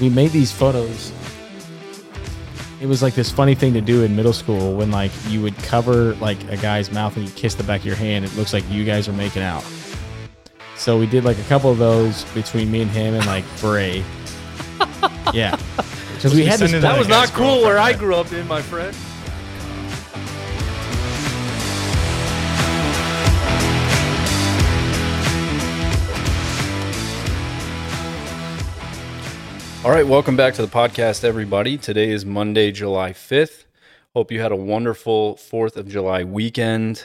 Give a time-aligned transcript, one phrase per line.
[0.00, 1.12] We made these photos.
[2.80, 5.56] It was like this funny thing to do in middle school when like you would
[5.58, 8.24] cover like a guy's mouth and you kiss the back of your hand.
[8.24, 9.64] It looks like you guys are making out.
[10.76, 14.04] So we did like a couple of those between me and him and like Bray.
[15.32, 15.56] yeah.
[16.14, 16.72] Because we had this.
[16.72, 18.94] That that was not cool where I grew up in, my friend.
[29.84, 31.76] All right, welcome back to the podcast, everybody.
[31.76, 33.64] Today is Monday, July 5th.
[34.14, 37.04] Hope you had a wonderful 4th of July weekend.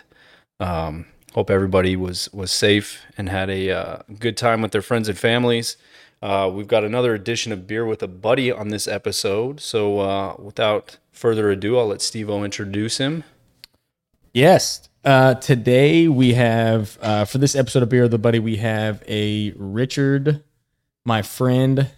[0.62, 5.10] Um, hope everybody was, was safe and had a uh, good time with their friends
[5.10, 5.76] and families.
[6.22, 9.60] Uh, we've got another edition of Beer with a Buddy on this episode.
[9.60, 13.26] So, uh, without further ado, I'll let Steve O introduce him.
[14.34, 14.88] Yes.
[15.04, 19.04] Uh, today we have uh, for this episode of Beer with a Buddy, we have
[19.06, 20.46] a Richard,
[21.04, 21.92] my friend,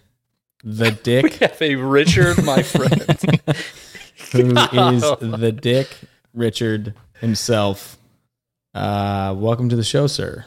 [0.64, 1.23] the Dick.
[1.23, 3.02] We Dick, have a Richard, my friend.
[4.31, 5.90] who is the Dick,
[6.34, 7.98] Richard himself.
[8.73, 10.45] Uh, welcome to the show, sir.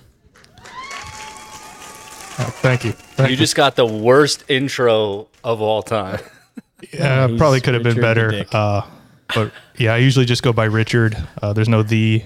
[2.36, 2.92] Oh, thank you.
[2.92, 6.20] Thank you just got the worst intro of all time.
[6.92, 8.44] Yeah, He's probably could have been Richard better.
[8.52, 8.82] Uh,
[9.34, 11.16] but yeah, I usually just go by Richard.
[11.40, 12.22] Uh, there's no the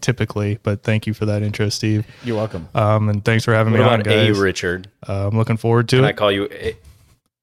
[0.00, 2.06] typically, but thank you for that intro, Steve.
[2.24, 2.68] You're welcome.
[2.74, 4.32] Um, and thanks for having What me on, about a.
[4.32, 4.88] Richard?
[5.06, 6.74] Uh, I'm looking forward to Can I call you a?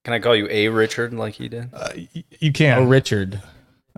[0.06, 1.70] Can I call you a Richard like he did?
[1.74, 1.90] Uh,
[2.40, 2.78] you can.
[2.78, 3.42] Oh, Richard.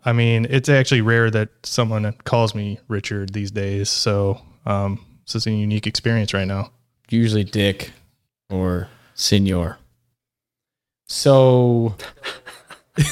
[0.06, 3.90] I mean, it's actually rare that someone calls me Richard these days.
[3.90, 6.72] So um, this is a unique experience right now.
[7.10, 7.92] Usually Dick
[8.50, 9.78] or Senor.
[11.08, 11.96] So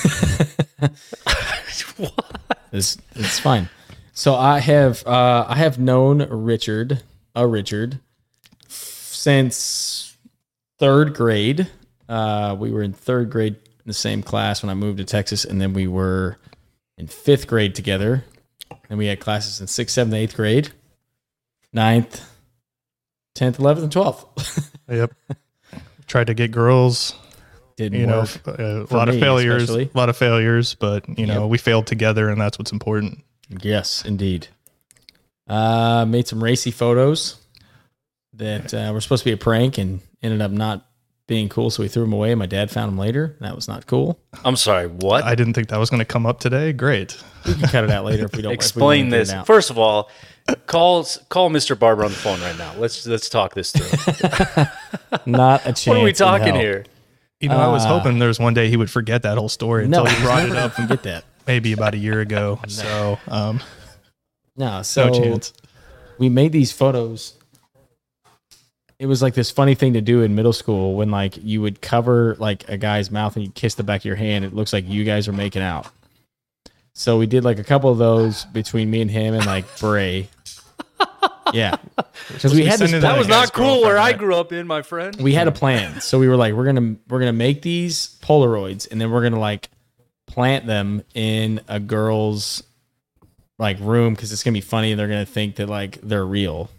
[2.72, 3.70] It's it's fine.
[4.14, 7.04] So I have uh, I have known Richard,
[7.36, 8.00] a Richard,
[8.70, 10.16] since
[10.80, 11.70] third grade.
[12.08, 15.46] Uh, we were in third grade in the same class when I moved to Texas,
[15.46, 16.38] and then we were
[16.98, 18.24] in fifth grade together.
[18.90, 20.70] And we had classes in sixth, seventh, eighth grade,
[21.74, 22.28] ninth,
[23.36, 24.72] tenth, eleventh, and twelfth.
[24.88, 25.14] Yep.
[26.06, 27.16] Tried to get girls,
[27.76, 28.30] Didn't you know, work.
[28.48, 29.90] f- a lot of failures, especially.
[29.92, 31.50] a lot of failures, but you know, Yep.
[31.50, 33.24] we failed together and that's what's important.
[33.50, 34.48] Yes, indeed.
[35.48, 37.38] Uh, made some racy photos
[38.34, 40.86] that uh, were supposed to be a prank and ended up not
[41.28, 41.70] being cool.
[41.70, 42.36] So we threw them away.
[42.36, 43.36] My dad found them later.
[43.42, 44.20] That was not cool.
[44.44, 44.88] I'm sorry.
[44.88, 45.24] What?
[45.24, 46.72] I didn't think that was going to come up today.
[46.74, 47.18] Great.
[47.48, 48.52] We can cut it out later if we don't.
[48.52, 49.46] if we Explain wanna get it this.
[49.48, 50.10] First of all,
[50.68, 51.78] call call Mr.
[51.78, 52.74] Barber on the phone right now.
[52.78, 54.66] Let's let's talk this through.
[55.26, 55.88] Not a chance.
[55.88, 56.86] what are we talking here?
[57.40, 59.50] You know, I was Uh, hoping there was one day he would forget that whole
[59.50, 61.26] story No, until you brought it up and get that.
[61.46, 62.60] maybe about a year ago.
[62.68, 63.62] So, um,
[64.56, 65.54] No, so no chance.
[66.18, 67.34] we made these photos.
[68.98, 71.82] It was like this funny thing to do in middle school when like you would
[71.82, 74.46] cover like a guy's mouth and you kiss the back of your hand.
[74.46, 75.88] It looks like you guys are making out.
[76.94, 80.30] So we did like a couple of those between me and him and like Bray.
[81.54, 81.76] Yeah,
[82.28, 82.90] because we be had this.
[82.90, 85.16] sending That that was not cool where I grew up in, my friend.
[85.22, 86.02] we had a plan.
[86.02, 89.40] So we were like, we're gonna we're gonna make these Polaroids and then we're gonna
[89.40, 89.70] like
[90.26, 92.64] plant them in a girl's
[93.60, 96.70] like room because it's gonna be funny and they're gonna think that like they're real.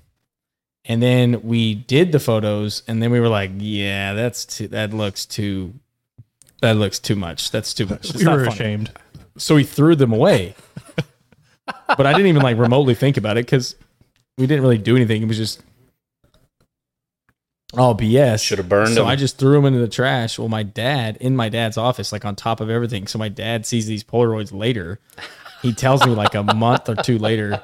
[0.88, 4.92] And then we did the photos and then we were like, yeah, that's too that
[4.92, 5.74] looks too
[6.62, 7.50] that looks too much.
[7.50, 8.10] That's too much.
[8.10, 8.54] It's we not were funny.
[8.54, 8.90] ashamed.
[9.36, 10.54] So we threw them away.
[11.88, 13.74] but I didn't even like remotely think about it because
[14.38, 15.22] we didn't really do anything.
[15.22, 15.60] It was just
[17.76, 18.42] all BS.
[18.44, 19.06] Should have burned So them.
[19.06, 20.38] I just threw them into the trash.
[20.38, 23.06] Well, my dad in my dad's office, like on top of everything.
[23.06, 25.00] So my dad sees these Polaroids later.
[25.62, 27.60] He tells me like a month or two later,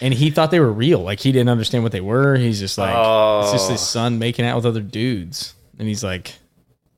[0.00, 1.00] and he thought they were real.
[1.00, 2.36] Like he didn't understand what they were.
[2.36, 3.40] He's just like, oh.
[3.42, 3.84] it's just his Oh.
[3.84, 6.34] son making out with other dudes, and he's like,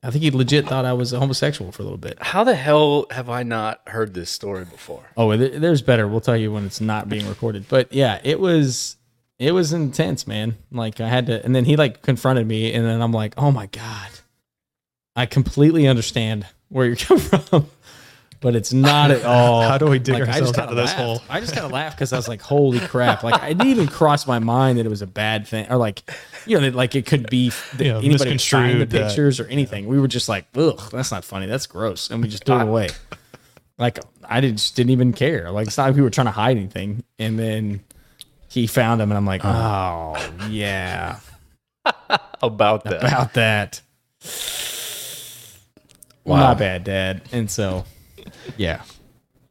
[0.03, 2.17] I think he legit thought I was a homosexual for a little bit.
[2.21, 5.03] How the hell have I not heard this story before?
[5.15, 6.07] Oh, there's better.
[6.07, 7.65] We'll tell you when it's not being recorded.
[7.69, 8.97] But yeah, it was
[9.37, 10.55] it was intense, man.
[10.71, 13.51] Like I had to, and then he like confronted me, and then I'm like, oh
[13.51, 14.09] my god,
[15.15, 17.67] I completely understand where you're coming from.
[18.41, 19.61] But it's not at all.
[19.69, 20.99] How do we dig I just ourselves kinda out of this laughed.
[20.99, 21.21] hole?
[21.29, 23.87] I just kind of laughed because I was like, "Holy crap!" Like, it didn't even
[23.87, 26.03] cross my mind that it was a bad thing, or like,
[26.45, 29.07] you know, that like it could be that Yeah, anybody would find the misconstrued that-
[29.07, 29.87] pictures or anything.
[29.87, 31.45] We were just like, "Ugh, that's not funny.
[31.45, 32.89] That's gross," and we just threw it away.
[33.77, 35.49] Like, I did, just didn't even care.
[35.49, 37.03] Like, it's not like we were trying to hide anything.
[37.17, 37.79] And then
[38.47, 40.13] he found him, and I'm like, uh-huh.
[40.17, 41.19] "Oh yeah,
[42.43, 43.03] About that.
[43.03, 43.81] about that."
[46.23, 46.37] Wow.
[46.37, 47.21] Not bad, Dad.
[47.31, 47.85] And so,
[48.57, 48.81] yeah,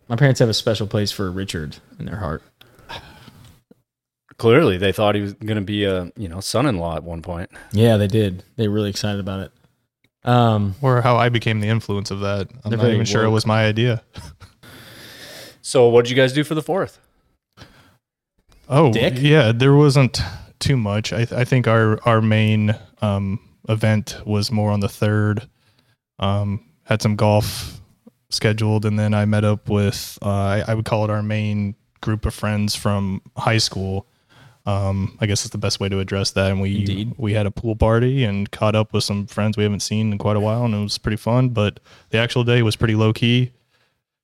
[0.09, 2.43] my parents have a special place for Richard in their heart.
[4.39, 7.51] Clearly, they thought he was going to be a you know son-in-law at one point.
[7.73, 8.43] Yeah, they did.
[8.57, 9.53] They were really excited about it.
[10.25, 12.49] Um, Or how I became the influence of that.
[12.65, 14.03] I'm not very even sure it was my idea.
[15.63, 16.99] So, what did you guys do for the fourth?
[18.69, 19.15] Oh, Dick?
[19.19, 20.21] yeah, there wasn't
[20.59, 21.13] too much.
[21.13, 25.49] I, I think our our main um, event was more on the third.
[26.19, 27.80] Um, had some golf
[28.31, 31.75] scheduled, and then I met up with uh, I, I would call it our main
[32.01, 34.07] group of friends from high school.
[34.67, 36.51] Um, I guess it's the best way to address that.
[36.51, 37.15] And we Indeed.
[37.17, 40.19] we had a pool party and caught up with some friends we haven't seen in
[40.19, 41.49] quite a while, and it was pretty fun.
[41.51, 41.81] But
[42.11, 43.53] the actual day was pretty low key,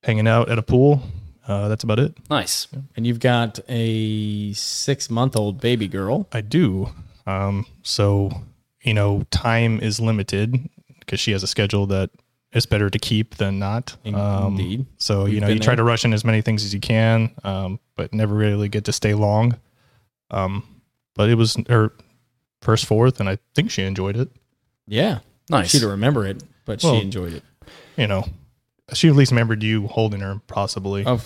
[0.02, 1.02] hanging out at a pool.
[1.48, 2.14] Uh, that's about it.
[2.28, 2.66] Nice.
[2.96, 6.26] and you've got a six month old baby girl.
[6.32, 6.90] I do.
[7.26, 8.30] Um, so,
[8.82, 10.68] you know, time is limited
[11.00, 12.10] because she has a schedule that
[12.56, 13.96] is better to keep than not.
[14.06, 14.86] Um, Indeed.
[14.98, 15.76] So, you We've know, you try there.
[15.76, 18.92] to rush in as many things as you can, um, but never really get to
[18.92, 19.56] stay long.
[20.30, 20.66] Um,
[21.14, 21.92] but it was her
[22.62, 24.30] first fourth, and I think she enjoyed it.
[24.86, 25.18] Yeah,
[25.50, 25.70] Nice.
[25.70, 27.42] she'd remember it, but Well- she enjoyed it.
[27.96, 28.24] You know,
[28.92, 31.02] she at least remembered you holding her, possibly.
[31.06, 31.20] Oh,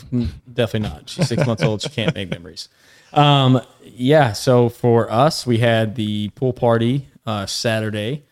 [0.52, 1.08] definitely not.
[1.10, 1.82] She's six months old.
[1.82, 2.68] She can't make memories.
[3.12, 4.32] Um, yeah.
[4.32, 8.24] So for us, we had the pool party uh, Saturday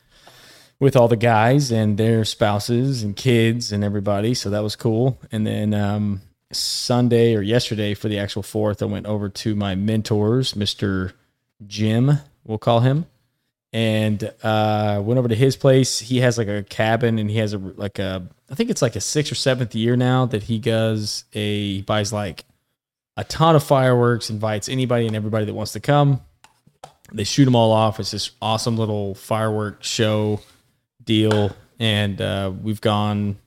[0.81, 4.35] with all the guys and their spouses and kids and everybody.
[4.35, 5.19] So that was cool.
[5.33, 6.21] And then um,
[6.53, 11.13] Sunday or yesterday for the actual fourth, I went over to my mentors, Mister
[11.67, 13.07] Jim, we'll call him,
[13.73, 15.99] and uh, went over to his place.
[15.99, 18.97] He has like a cabin, and he has a like a I think it's like
[18.97, 22.45] a sixth or seventh year now that he does a he buys like
[23.17, 26.21] a ton of fireworks, invites anybody and everybody that wants to come.
[27.13, 27.99] They shoot them all off.
[27.99, 30.41] It's this awesome little fireworks show
[31.09, 33.39] deal, and uh, we've gone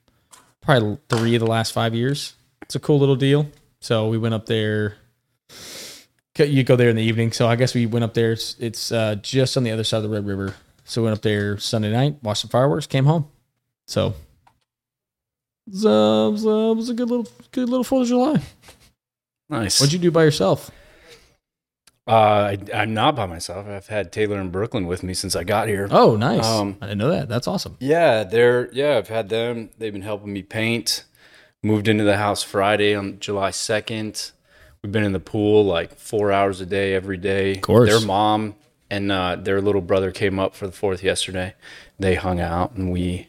[0.62, 2.34] probably three of the last five years.
[2.64, 3.48] It's a cool little deal.
[3.80, 4.98] So we went up there.
[6.38, 7.32] You go there in the evening.
[7.32, 8.32] So I guess we went up there.
[8.32, 10.56] It's, it's uh, just on the other side of the Red River.
[10.86, 13.28] So we went up there Sunday night, watched some fireworks, came home.
[13.88, 14.16] So
[15.68, 18.08] it was, uh, it was, uh, it was a good little, good little Fourth of
[18.08, 18.42] July.
[19.50, 19.80] Nice.
[19.80, 20.72] What'd you do by yourself?
[22.12, 23.68] Uh, I, I'm not by myself.
[23.68, 25.88] I've had Taylor and Brooklyn with me since I got here.
[25.90, 26.46] Oh, nice.
[26.46, 27.30] Um, I didn't know that.
[27.30, 27.78] That's awesome.
[27.80, 29.70] Yeah, they're yeah, I've had them.
[29.78, 31.06] They've been helping me paint.
[31.64, 34.32] Moved into the house Friday on July 2nd.
[34.84, 37.54] We've been in the pool like 4 hours a day every day.
[37.54, 37.90] Of course.
[37.90, 38.56] Their mom
[38.90, 41.54] and uh, their little brother came up for the 4th yesterday.
[41.98, 43.28] They hung out and we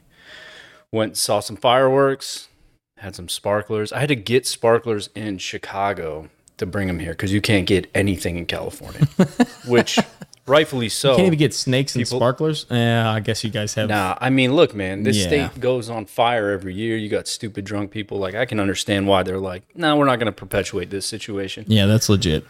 [0.91, 2.49] went and saw some fireworks,
[2.97, 3.93] had some sparklers.
[3.93, 6.31] I had to get sparklers in Chicago
[6.63, 9.07] to bring them here cuz you can't get anything in California,
[9.67, 9.99] which
[10.47, 11.11] rightfully so.
[11.11, 12.67] You Can't even get snakes and sparklers.
[12.71, 13.89] Yeah, I guess you guys have.
[13.89, 15.27] Nah, I mean, look, man, this Yeah.
[15.27, 16.97] state goes on fire every year.
[16.97, 18.19] You got stupid drunk people.
[18.19, 21.65] Like, I can understand why they're like, no, we're not going to perpetuate this situation.
[21.69, 22.45] Yeah, that's legit.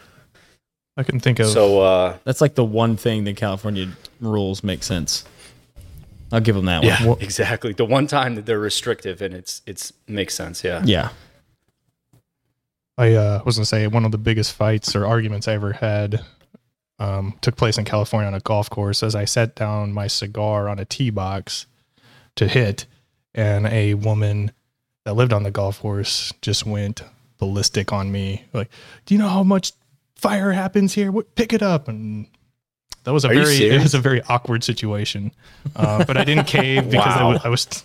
[0.96, 1.46] I can think of.
[1.48, 3.88] So, uh, That's like the one thing that California
[4.20, 5.25] rules make sense.
[6.30, 7.18] I'll give them that yeah, one.
[7.20, 7.72] exactly.
[7.75, 10.64] The one time that they're restrictive and it's it's makes sense.
[10.64, 10.82] Yeah.
[10.84, 11.10] Yeah.
[12.99, 16.22] I uh, was gonna say one of the biggest fights or arguments I ever had
[16.99, 20.68] um, took place in California on a golf course as I set down my cigar
[20.68, 21.66] on a tee box
[22.37, 22.87] to hit,
[23.34, 24.52] and a woman
[25.04, 27.02] that lived on the golf course just went
[27.38, 28.44] ballistic on me.
[28.52, 28.70] Like,
[29.06, 29.72] do you know how much
[30.14, 31.11] fire happens here?
[31.11, 32.26] What, pick it up and.
[33.04, 35.32] That was a Are very it was a very awkward situation,
[35.75, 37.32] uh, but I didn't cave because I Wow.
[37.32, 37.84] was, I was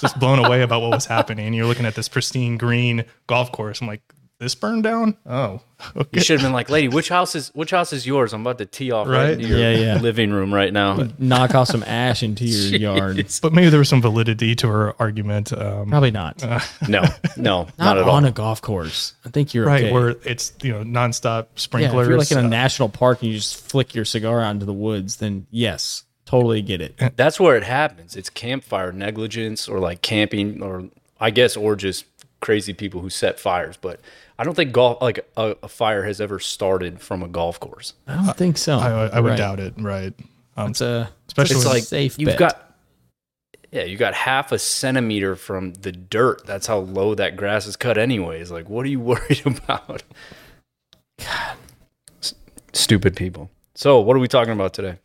[0.00, 1.52] just blown away about what was happening.
[1.54, 3.80] You're looking at this pristine green golf course.
[3.80, 4.02] I'm like,
[4.38, 5.18] this burned down?
[5.26, 5.60] Oh,
[5.94, 6.20] You okay.
[6.20, 8.32] should have been like, lady, which house is which house is yours?
[8.32, 9.30] I'm about to tee off right, Right?
[9.34, 10.00] into your Yeah, yeah.
[10.00, 11.08] living room right now.
[11.18, 13.28] Knock off some ash into your yard.
[13.42, 15.52] But maybe there was some validity to her argument.
[15.52, 16.42] Um, Probably not.
[16.42, 17.02] No, no,
[17.36, 18.30] not, not at on all.
[18.30, 19.12] a golf course.
[19.26, 19.92] I think you're right, okay.
[19.92, 22.06] where it's you know nonstop yeah, sprinklers.
[22.06, 24.52] if you're like in a uh, national park and you just flick your cigar out
[24.52, 26.94] into the woods, then yes, totally get it.
[27.16, 28.16] That's where it happens.
[28.16, 30.88] It's campfire negligence or like camping or
[31.20, 32.04] I guess or just
[32.40, 33.76] crazy people who set fires.
[33.76, 34.00] But
[34.38, 37.94] I don't think golf like a, a fire has ever started from a golf course.
[38.06, 38.78] I don't think so.
[38.78, 39.36] I, I would Right.
[39.38, 39.74] doubt it.
[39.76, 40.14] Right.
[40.56, 42.38] Um, It's a Especially it's when- a It's like safe you've bet.
[42.38, 42.74] got
[43.72, 46.44] Yeah, you got half a centimeter from the dirt.
[46.46, 48.50] That's how low that grass is cut, anyways.
[48.50, 50.02] Like, what are you worried about?
[51.18, 51.56] God,
[52.22, 52.34] S-
[52.72, 53.50] stupid people.
[53.74, 54.96] So, what are we talking about today?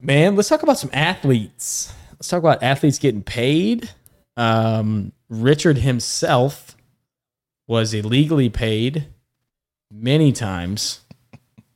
[0.00, 1.92] Man, let's talk about some athletes.
[2.12, 3.90] Let's talk about athletes getting paid.
[4.36, 6.76] Um, Richard himself
[7.66, 9.06] was illegally paid
[9.90, 11.00] many times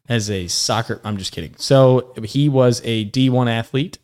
[0.08, 1.00] as a soccer.
[1.04, 1.54] I'm just kidding.
[1.56, 3.98] So he was a D1 athlete,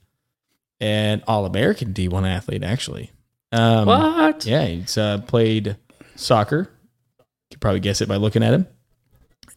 [0.80, 3.10] an All American D1 athlete, actually.
[3.52, 4.46] Um, What?
[4.46, 5.76] Yeah, he's uh, played
[6.14, 6.70] soccer.
[7.18, 8.66] You could probably guess it by looking at him.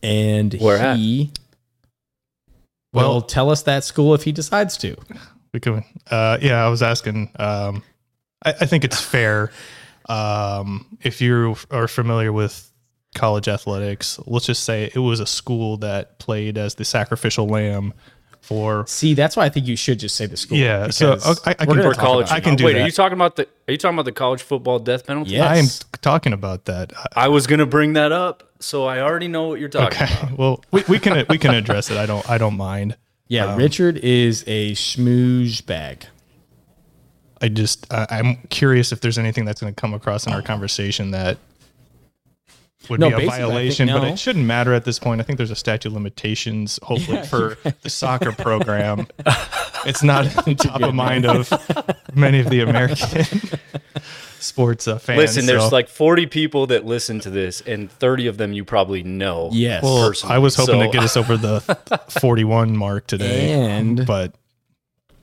[0.04, 1.34] And Where he will
[2.94, 4.96] Well- tell us that school if he decides to.
[5.52, 7.32] We could, uh, yeah, I was asking.
[7.40, 7.82] Um,
[8.46, 9.52] I, I think it's fair.
[10.08, 12.72] Um, if you are familiar with
[13.16, 17.96] college athletics, let's just say it was a school that played as the sacrificial lamb
[18.42, 18.86] for.
[18.86, 20.60] See, that's why I think you should just say the school.
[20.60, 22.30] Yeah, so, because I- I can- gonna College.
[22.30, 22.84] I can do Wait, that.
[22.84, 23.48] are you talking about the?
[23.68, 25.32] Are you talking about the college football death penalty?
[25.32, 25.46] Yeah.
[25.50, 25.66] I am
[26.02, 26.94] talking about that.
[27.16, 30.38] I was gonna bring that up, so I already know what you're talking Okay, about.
[30.38, 31.98] well, we, we can we can address it.
[31.98, 32.98] I don't I don't mind.
[33.28, 36.06] Yeah, Richard is a schmooze bag.
[37.42, 40.42] I just uh, I'm curious if there's anything that's going to come across in our
[40.42, 41.38] conversation that
[42.90, 45.22] would No, be a basically, I think violation, but it shouldn't matter at this point.
[45.22, 49.08] I think there's a statute of limitations, hopefully Yeah, for the soccer program.
[49.86, 50.26] it's not
[50.58, 51.52] top of mind of
[52.16, 53.40] many of the American
[54.40, 55.18] sports uh, fans.
[55.18, 59.04] Listen, there's like 40 people that listen to this, and 30 of them you probably
[59.04, 59.50] know.
[59.52, 59.84] Yes.
[59.84, 61.60] well, personally, I was hoping so- to get us over the
[62.22, 64.36] 41 mark today, And- but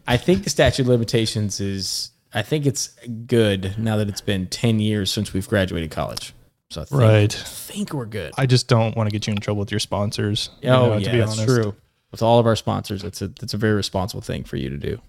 [0.07, 2.11] I think the statute of limitations is.
[2.35, 2.89] I think it's
[3.27, 6.35] good now that it's been ten years since we've graduated college.
[6.71, 7.35] So I think, right.
[7.35, 8.33] I think we're good.
[8.37, 10.51] I just don't want to get you in trouble with your sponsors.
[10.61, 11.47] you oh know, yeah, to be that's honest.
[11.63, 11.75] true.
[12.11, 14.77] With all of our sponsors, it's a it's a very responsible thing for you to
[14.77, 15.01] do.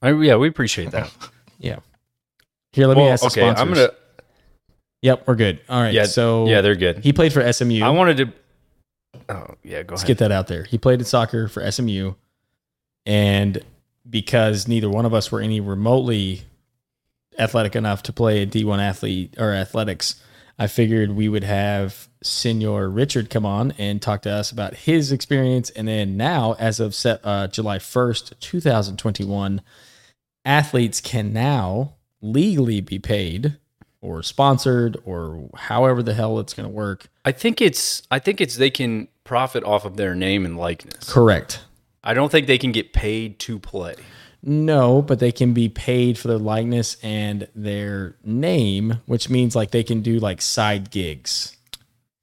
[0.00, 1.12] I, yeah, we appreciate that.
[1.58, 1.78] Yeah.
[2.72, 3.60] Here, let me Well, ask the okay, sponsors.
[3.60, 3.90] I'm gonna.
[5.02, 5.60] Yep, we're good.
[5.68, 5.92] All right.
[5.92, 6.98] Yeah, so yeah, they're good.
[7.04, 7.82] he played for SMU.
[7.82, 8.32] I wanted to.
[9.28, 10.06] Oh yeah, go Let's ahead.
[10.08, 10.64] get that out there.
[10.64, 12.14] He played in soccer for SMU,
[13.04, 13.62] and
[14.08, 16.42] because neither one of us were any remotely
[17.38, 20.22] athletic enough to play a D1 athlete or athletics,
[20.58, 25.12] I figured we would have Senior Richard come on and talk to us about his
[25.12, 25.70] experience.
[25.70, 29.60] And then now, as of set, uh, July 1st, 2021,
[30.44, 33.56] athletes can now legally be paid
[34.00, 37.08] or sponsored or however the hell it's going to work.
[37.24, 38.02] I think it's.
[38.10, 41.12] I think it's they can profit off of their name and likeness.
[41.12, 41.60] Correct.
[42.02, 43.94] I don't think they can get paid to play.
[44.42, 49.70] No, but they can be paid for their likeness and their name, which means like
[49.70, 51.56] they can do like side gigs.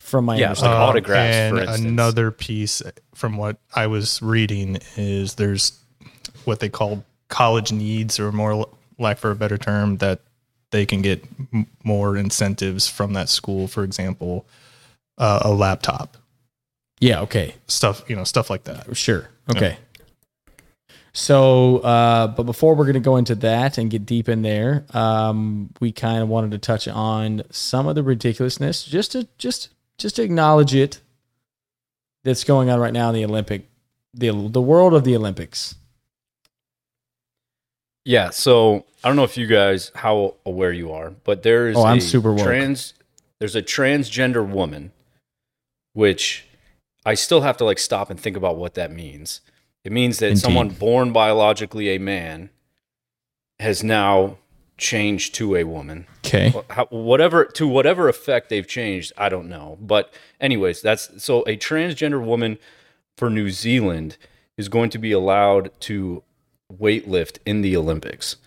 [0.01, 1.91] From my Yeah, understanding, like autographs, um, and for instance.
[1.91, 2.81] another piece
[3.13, 5.79] from what I was reading is there's
[6.45, 8.67] what they call college needs, or more
[8.99, 10.21] lack for a better term, that
[10.71, 13.67] they can get m- more incentives from that school.
[13.67, 14.45] For example,
[15.17, 16.17] uh, a laptop,
[16.99, 18.95] yeah, okay, stuff you know, stuff like that.
[18.95, 19.77] sure, okay.
[21.11, 24.85] So, uh, but before we're going to go into that and get deep in there,
[24.93, 29.69] um, we kind of wanted to touch on some of the ridiculousness, just to just
[29.97, 31.01] just to acknowledge it
[32.23, 33.67] that's going on right now in the Olympic,
[34.13, 35.75] the the world of the Olympics.
[38.05, 41.77] Yeah, so I don't know if you guys how aware you are, but there is
[41.77, 42.43] Oh, I'm a super woke.
[42.45, 42.93] trans
[43.39, 44.91] there's a transgender woman
[45.93, 46.45] which
[47.05, 49.41] I still have to like stop and think about what that means.
[49.83, 50.41] It means that Indeed.
[50.41, 52.49] someone born biologically a man
[53.59, 54.37] has now
[54.77, 56.05] changed to a woman.
[56.25, 56.51] Okay.
[56.89, 59.77] Whatever to whatever effect they've changed, I don't know.
[59.81, 62.57] But anyways, that's so a transgender woman
[63.17, 64.17] for New Zealand
[64.57, 66.23] is going to be allowed to
[66.71, 68.37] weightlift in the Olympics.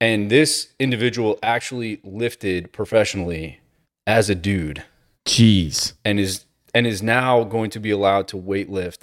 [0.00, 3.60] And this individual actually lifted professionally
[4.06, 4.84] as a dude
[5.26, 5.94] Jeez.
[6.04, 8.98] and is and is now going to be allowed to weightlift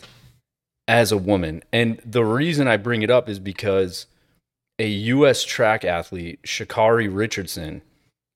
[0.88, 1.64] as a woman.
[1.72, 4.08] And the reason I bring it up is because
[4.78, 7.82] a US track athlete, Sha'Carri Richardson,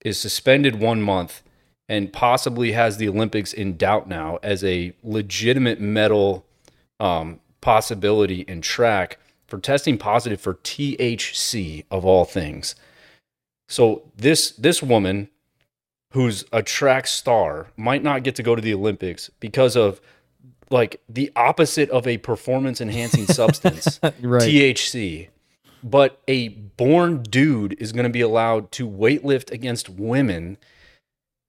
[0.04, 1.42] is suspended 1 month
[1.90, 6.46] and possibly has the Olympics in doubt now as a legitimate medal
[7.00, 12.76] um, possibility in track for testing positive for THC of all things.
[13.68, 15.30] So this this woman
[16.12, 20.00] who's a track star might not get to go to the Olympics because of
[20.70, 24.42] like the opposite of a performance enhancing substance, Right.
[24.42, 25.30] THC.
[25.84, 30.58] But a born dude is going to be allowed to weightlift against women.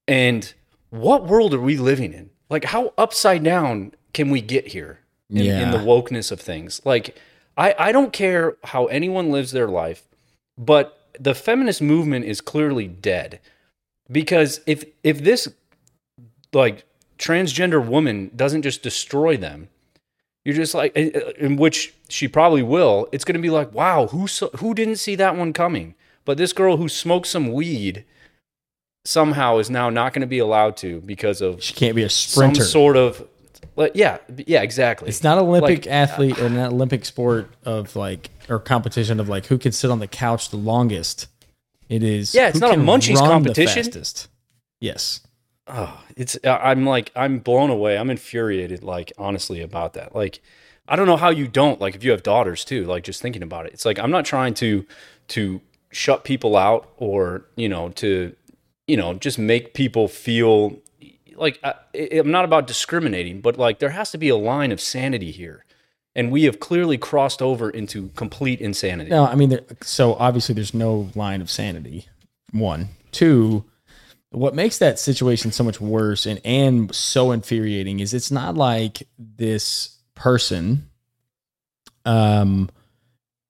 [0.07, 0.53] And
[0.91, 2.29] what world are we living in?
[2.49, 4.99] Like, how upside down can we get here
[5.29, 6.81] in, in the wokeness of things?
[6.85, 7.17] Like,
[7.57, 10.03] I, I don't care how anyone lives their life.
[10.57, 13.39] but the feminist movement is clearly dead
[14.11, 15.47] because if if this
[16.53, 16.85] like
[17.17, 19.67] transgender woman doesn't just destroy them
[20.45, 23.73] you're just like eh, eh, in which she probably will it's going to be like
[23.73, 24.27] wow who
[24.59, 28.05] who didn't see that one coming but this girl who smoked some weed
[29.05, 32.09] somehow is now not going to be allowed to because of She can't be a
[32.09, 32.61] sprinter.
[32.61, 33.27] some sort of
[33.77, 37.95] like, yeah yeah exactly It's not Olympic Like, athlete uh, or an Olympic sport of
[37.95, 41.27] like or competition of like who can sit on the couch the longest.
[41.87, 43.89] It is Yeah, it's not a munchies competition.
[44.79, 45.21] Yes.
[45.67, 47.97] oh, it's uh, I'm like I'm blown away.
[47.97, 50.13] I'm infuriated like honestly about that.
[50.13, 50.41] Like
[50.87, 53.43] I don't know how you don't like if you have daughters too, like just thinking
[53.43, 53.73] about it.
[53.73, 54.85] It's like I'm not trying to
[55.29, 58.35] to shut people out or, you know, to
[58.87, 60.77] you know, just make people feel
[61.37, 61.75] like I,
[62.11, 65.63] I'm not about discriminating, but like there has to be a line of sanity here.
[66.15, 69.11] And we have clearly crossed over into complete insanity.
[69.11, 72.07] No, I mean, there, so obviously there's no line of sanity.
[72.51, 73.65] One, two.
[74.31, 79.07] What makes that situation so much worse and and so infuriating is it's not like
[79.17, 80.89] this person
[82.05, 82.69] um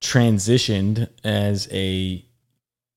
[0.01, 2.23] transitioned as a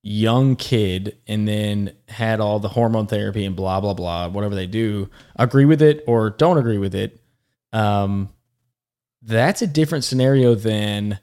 [0.02, 4.66] young kid and then had all the hormone therapy and blah blah blah whatever they
[4.66, 7.20] do agree with it or don't agree with it
[7.72, 8.30] um
[9.22, 11.18] that's a different scenario than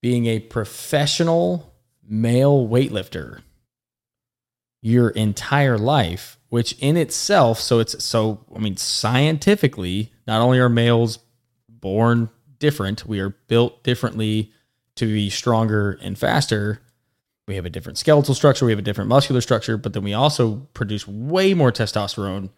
[0.00, 1.74] being a professional
[2.06, 3.40] male weightlifter
[4.82, 10.68] your entire life which in itself so it's so i mean scientifically not only are
[10.68, 11.18] males
[11.68, 14.52] born different we are built differently
[14.94, 16.80] to be stronger and faster
[17.46, 20.14] we have a different skeletal structure we have a different muscular structure but then we
[20.14, 22.50] also produce way more testosterone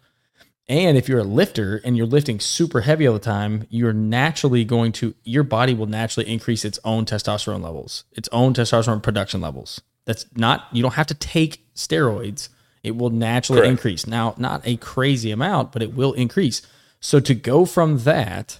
[0.67, 4.65] and if you're a lifter and you're lifting super heavy all the time, you're naturally
[4.65, 9.41] going to, your body will naturally increase its own testosterone levels, its own testosterone production
[9.41, 9.81] levels.
[10.05, 12.49] That's not, you don't have to take steroids.
[12.83, 13.71] It will naturally Correct.
[13.71, 14.07] increase.
[14.07, 16.63] Now, not a crazy amount, but it will increase.
[16.99, 18.59] So to go from that,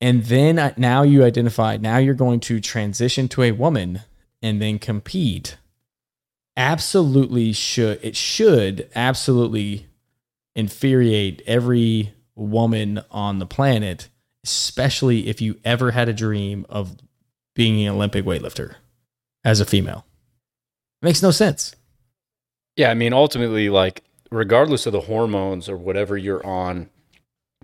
[0.00, 4.00] and then now you identify, now you're going to transition to a woman
[4.42, 5.56] and then compete.
[6.56, 9.86] Absolutely should, it should absolutely
[10.54, 14.08] infuriate every woman on the planet,
[14.44, 16.96] especially if you ever had a dream of
[17.54, 18.74] being an Olympic weightlifter
[19.44, 20.04] as a female.
[21.02, 21.74] It makes no sense.
[22.76, 26.88] Yeah, I mean, ultimately, like, regardless of the hormones or whatever you're on,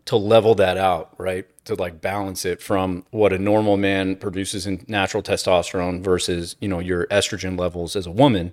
[0.06, 1.46] to level that out, right?
[1.66, 6.68] To like balance it from what a normal man produces in natural testosterone versus, you
[6.68, 8.52] know, your estrogen levels as a woman,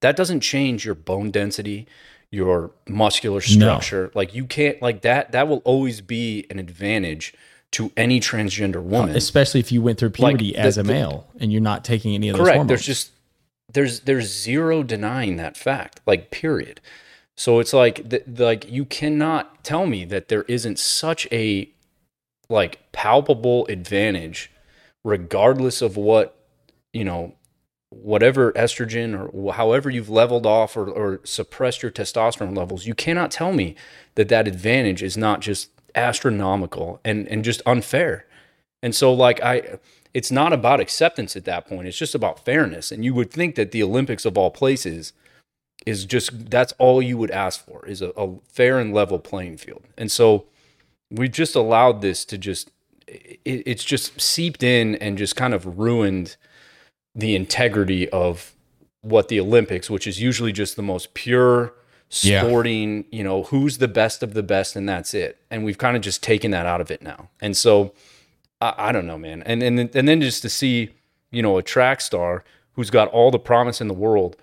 [0.00, 1.86] that doesn't change your bone density,
[2.30, 4.10] your muscular structure.
[4.14, 7.34] Like, you can't, like, that, that will always be an advantage
[7.72, 9.16] to any transgender uh, woman.
[9.16, 12.14] Especially if you went through puberty the- as a the- male and you're not taking
[12.14, 12.56] any of those Correct.
[12.56, 12.68] hormones.
[12.68, 13.10] There's just
[13.72, 16.00] there's there's zero denying that fact.
[16.06, 16.80] Like period.
[17.36, 21.70] So it's like like you cannot tell me that there isn't such a
[22.48, 24.50] like palpable advantage
[25.04, 26.36] regardless of what,
[26.92, 27.34] you know,
[27.90, 33.30] whatever estrogen or however you've leveled off or, or suppressed your testosterone levels, you cannot
[33.30, 33.76] tell me
[34.16, 38.26] that that advantage is not just astronomical and, and just unfair.
[38.82, 39.78] And so, like, I,
[40.12, 41.86] it's not about acceptance at that point.
[41.86, 42.90] It's just about fairness.
[42.90, 45.12] And you would think that the Olympics of all places
[45.86, 49.56] is just that's all you would ask for is a, a fair and level playing
[49.58, 49.84] field.
[49.98, 50.46] And so,
[51.10, 52.70] we just allowed this to just,
[53.06, 56.36] it, it's just seeped in and just kind of ruined
[57.14, 58.52] the integrity of
[59.02, 61.74] what the Olympics, which is usually just the most pure
[62.22, 62.40] Yeah.
[62.42, 65.38] sporting, you know, who's the best of the best, and that's it.
[65.50, 67.28] And we've kind of just taken that out of it now.
[67.40, 67.92] And so
[68.60, 69.42] I, I don't know, man.
[69.44, 70.90] And and then- and then just to see,
[71.30, 72.42] you know, a track star
[72.72, 74.36] who's got all the promise in the world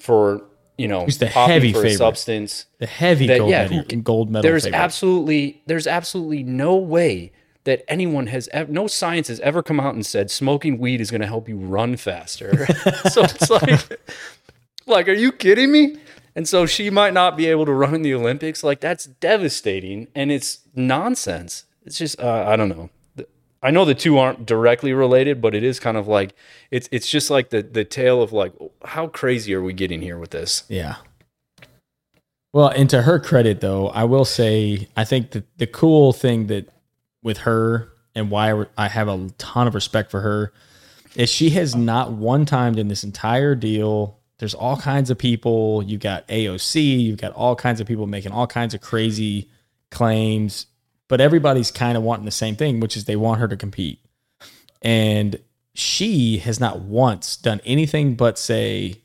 [0.00, 0.42] for
[0.80, 1.98] you know Who's the heavy for favorite.
[1.98, 4.42] substance the heavy that- gold, yeah, medal, who- gold medal.
[4.42, 4.78] there's favorite.
[4.78, 7.32] absolutely there's absolutely no way
[7.64, 11.10] that anyone has ever, no science has ever come out and said smoking weed is
[11.10, 12.66] going to help you run faster.
[13.10, 14.00] so it's like
[14.86, 15.98] like are you kidding me?
[16.34, 18.64] And so she might not be able to run in the Olympics.
[18.64, 21.64] Like that's devastating and it's nonsense.
[21.84, 22.88] It's just uh, I don't know.
[23.62, 26.34] I know the two aren't directly related, but it is kind of like
[26.70, 28.52] it's it's just like the the tale of like
[28.84, 30.64] how crazy are we getting here with this?
[30.68, 30.96] Yeah.
[32.52, 36.46] Well, and to her credit, though, I will say I think that the cool thing
[36.48, 36.68] that
[37.22, 40.52] with her and why I have a ton of respect for her
[41.14, 44.18] is she has not one time in this entire deal.
[44.38, 45.82] There's all kinds of people.
[45.82, 47.00] You've got AOC.
[47.00, 49.50] You've got all kinds of people making all kinds of crazy
[49.90, 50.66] claims,
[51.10, 53.98] but everybody's kind of wanting the same thing, which is they want her to compete.
[54.80, 55.40] And
[55.74, 59.02] she has not once done anything but say,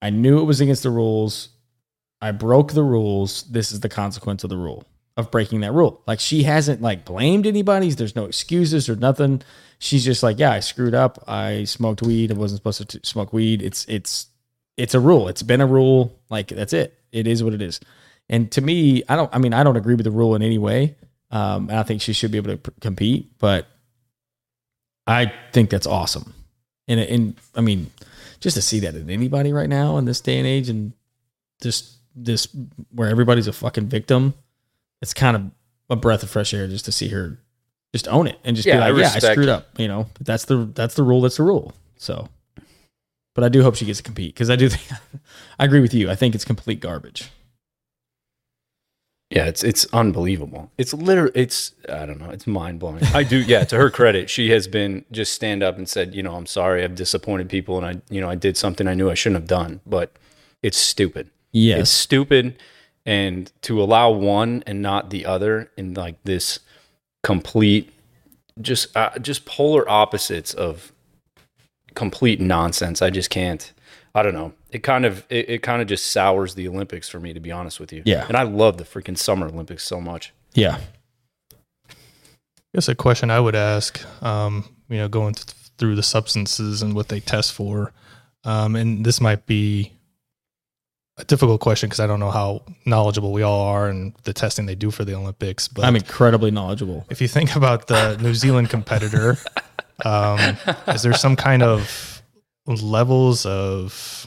[0.00, 1.50] I knew it was against the rules.
[2.22, 3.42] I broke the rules.
[3.42, 6.02] This is the consequence of the rule of breaking that rule.
[6.06, 7.90] Like she hasn't like blamed anybody.
[7.90, 9.42] There's no excuses or nothing.
[9.78, 11.22] She's just like, yeah, I screwed up.
[11.28, 12.32] I smoked weed.
[12.32, 13.60] I wasn't supposed to smoke weed.
[13.60, 14.28] It's it's
[14.78, 15.28] it's a rule.
[15.28, 16.18] It's been a rule.
[16.30, 16.98] Like that's it.
[17.12, 17.78] It is what it is.
[18.30, 19.28] And to me, I don't.
[19.34, 20.96] I mean, I don't agree with the rule in any way.
[21.30, 23.38] Um, and I think she should be able to pr- compete.
[23.38, 23.66] But
[25.06, 26.34] I think that's awesome.
[26.88, 27.90] And and I mean,
[28.40, 30.92] just to see that in anybody right now in this day and age, and
[31.62, 32.48] just this
[32.92, 34.34] where everybody's a fucking victim,
[35.00, 35.42] it's kind of
[35.88, 37.38] a breath of fresh air just to see her
[37.92, 39.68] just own it and just Yeah, be I like, yeah, I screwed up.
[39.78, 41.20] You know, but that's the that's the rule.
[41.20, 41.72] That's the rule.
[41.96, 42.28] So,
[43.34, 45.00] but I do hope she gets to compete because I do think
[45.58, 46.10] I agree with you.
[46.10, 47.30] I think it's complete garbage.
[49.30, 50.72] Yeah, it's it's unbelievable.
[50.76, 53.04] It's literally it's I don't know, it's mind blowing.
[53.14, 56.22] I do yeah, to her credit, she has been just stand up and said, you
[56.22, 59.08] know, I'm sorry, I've disappointed people and I you know, I did something I knew
[59.08, 60.12] I shouldn't have done, but
[60.62, 61.30] it's stupid.
[61.52, 61.76] Yeah.
[61.76, 62.56] It's stupid
[63.06, 66.60] and to allow one and not the other in like this
[67.22, 67.92] complete
[68.60, 70.92] just uh, just polar opposites of
[71.94, 73.00] complete nonsense.
[73.00, 73.72] I just can't
[74.14, 74.52] I don't know.
[74.70, 77.52] It kind of it, it kind of just sours the Olympics for me to be
[77.52, 78.02] honest with you.
[78.04, 78.26] Yeah.
[78.26, 80.32] And I love the freaking summer Olympics so much.
[80.54, 80.78] yeah,
[81.88, 81.94] I
[82.74, 86.94] guess a question I would ask, um, you know, going th- through the substances and
[86.94, 87.92] what they test for,
[88.44, 89.92] um, and this might be
[91.18, 94.66] a difficult question because I don't know how knowledgeable we all are and the testing
[94.66, 95.68] they do for the Olympics.
[95.68, 97.06] But I'm incredibly knowledgeable.
[97.10, 99.36] if you think about the New Zealand competitor,
[100.04, 100.56] um,
[100.88, 102.09] is there some kind of
[102.76, 104.26] levels of,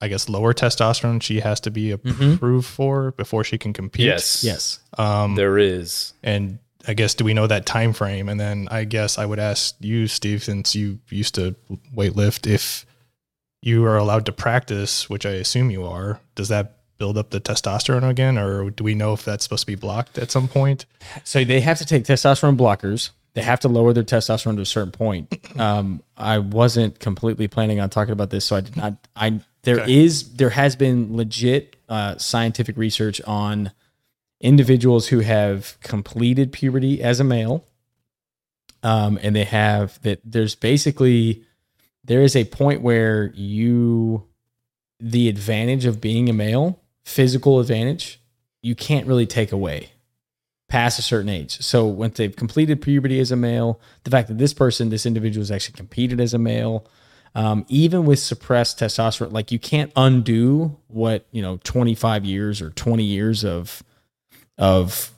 [0.00, 2.34] I guess, lower testosterone she has to be Mhm.
[2.36, 4.06] approved for before she can compete?
[4.06, 4.42] Yes.
[4.44, 6.12] Yes, Um, There is.
[6.22, 8.28] and I guess do we know that time frame?
[8.28, 11.54] And then I guess I would ask you, Steve, since you used to
[11.94, 12.86] weightlift, if
[13.62, 17.40] you are allowed to practice, which I assume you are, does that build up the
[17.40, 20.86] testosterone again, or do we know if that's supposed to be blocked at some point?
[21.24, 23.10] so they have to take testosterone blockers.
[23.34, 25.32] They have to lower their testosterone to a certain point.
[25.58, 28.94] Um, I wasn't completely planning on talking about this, so I did not.
[29.14, 30.32] I there is Okay.
[30.36, 33.70] there has been legit uh, scientific research on
[34.40, 37.64] individuals who have completed puberty as a male,
[38.82, 40.20] um, and they have that.
[40.24, 41.44] There's basically
[42.04, 44.24] there is a point where you
[44.98, 48.20] the advantage of being a male, physical advantage,
[48.62, 49.90] you can't really take away
[50.70, 51.60] past a certain age.
[51.60, 55.42] So once they've completed puberty as a male, the fact that this person, this individual
[55.42, 56.86] has actually competed as a male,
[57.34, 62.70] um, even with suppressed testosterone, like you can't undo what, you know, 25 years or
[62.70, 63.82] 20 years of,
[64.58, 65.10] of,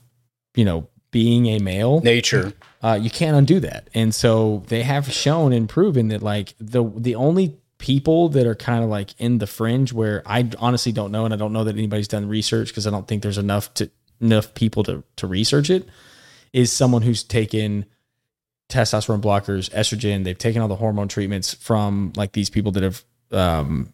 [0.54, 2.54] you know, being a male Nature.
[2.82, 3.90] uh, you can't undo that.
[3.92, 8.54] And so they have shown and proven that like the the only people that are
[8.54, 11.64] kind of like in the fringe where I honestly don't know, and I don't know
[11.64, 13.90] that anybody's done research because I don't think there's enough to
[14.22, 15.86] enough people to to research it,
[16.52, 17.84] is someone who's taken
[18.70, 20.24] testosterone blockers, estrogen.
[20.24, 23.92] They've taken all the hormone treatments from like these people that have um,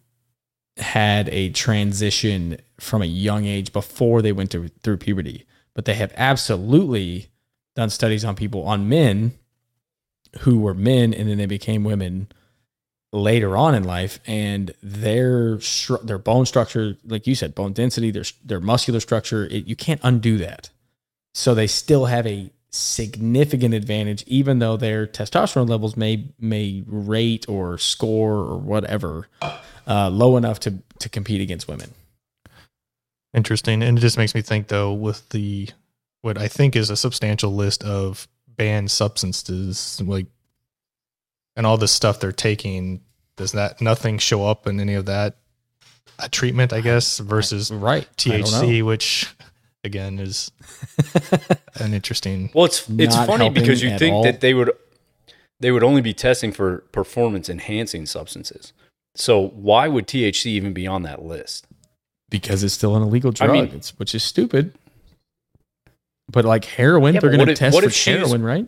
[0.76, 5.44] had a transition from a young age before they went through puberty.
[5.74, 7.28] But they have absolutely
[7.76, 9.32] done studies on people on men
[10.40, 12.28] who were men and then they became women
[13.12, 15.58] later on in life and their
[16.02, 20.00] their bone structure like you said bone density their their muscular structure it, you can't
[20.02, 20.68] undo that
[21.32, 27.48] so they still have a significant advantage even though their testosterone levels may may rate
[27.48, 29.26] or score or whatever
[29.86, 31.94] uh, low enough to to compete against women
[33.34, 33.82] Interesting.
[33.82, 35.68] And it just makes me think though, with the
[36.22, 40.26] what I think is a substantial list of banned substances, like
[41.58, 43.02] and all the stuff they're taking,
[43.36, 45.36] does that nothing show up in any of that
[46.18, 48.46] a treatment, I guess, versus right I don't know.
[48.62, 49.28] THC, which
[49.84, 50.50] again is
[51.74, 54.22] an interesting Well, it's it's funny because you think all.
[54.24, 54.70] that they would
[55.60, 58.72] they would only be testing for performance enhancing substances.
[59.16, 61.66] So why would THC even be on that list?
[62.30, 64.74] because it's still an illegal I drug, mean- it's, which is stupid.
[66.30, 68.66] But like heroin, Yeah, they're going to test what for heroin, right?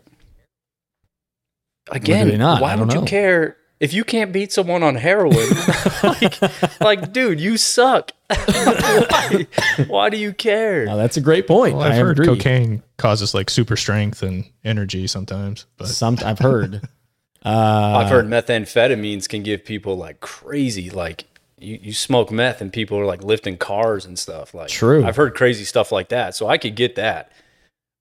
[1.90, 2.61] Again, they not?
[2.62, 5.49] why I don't would you care if you can't beat someone on heroin?
[6.03, 8.12] like, like, dude, you suck.
[8.29, 9.47] why,
[9.88, 10.85] why do you care?
[10.85, 11.75] Now that's a great point.
[11.75, 12.27] well, I've I heard agree.
[12.27, 16.83] cocaine causes like super strength and energy sometimes, but Some I've heard.
[17.43, 21.25] Uh, I've heard methamphetamines can give people like crazy, like
[21.59, 24.53] you, you smoke meth and people are like lifting cars and stuff.
[24.53, 25.05] Like True.
[25.05, 26.35] I've heard crazy stuff like that.
[26.35, 27.33] So I could get that.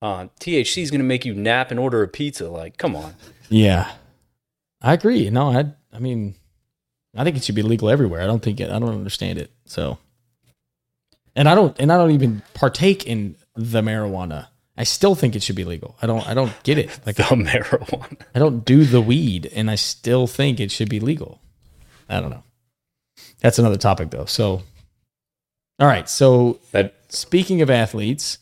[0.01, 2.49] Uh, THC is going to make you nap and order a pizza.
[2.49, 3.15] Like, come on.
[3.49, 3.91] Yeah.
[4.81, 5.29] I agree.
[5.29, 6.35] No, I I mean,
[7.15, 8.21] I think it should be legal everywhere.
[8.21, 8.69] I don't think it.
[8.71, 9.51] I don't understand it.
[9.65, 9.97] So,
[11.35, 14.47] and I don't and I don't even partake in the marijuana.
[14.77, 15.97] I still think it should be legal.
[16.01, 16.25] I don't.
[16.27, 16.97] I don't get it.
[17.05, 18.21] Like The marijuana.
[18.33, 21.41] I don't do the weed, and I still think it should be legal.
[22.07, 22.43] I don't know.
[23.39, 24.25] That's another topic, though.
[24.25, 24.63] So,
[25.79, 26.07] all right.
[26.07, 28.37] So, That speaking of athletes,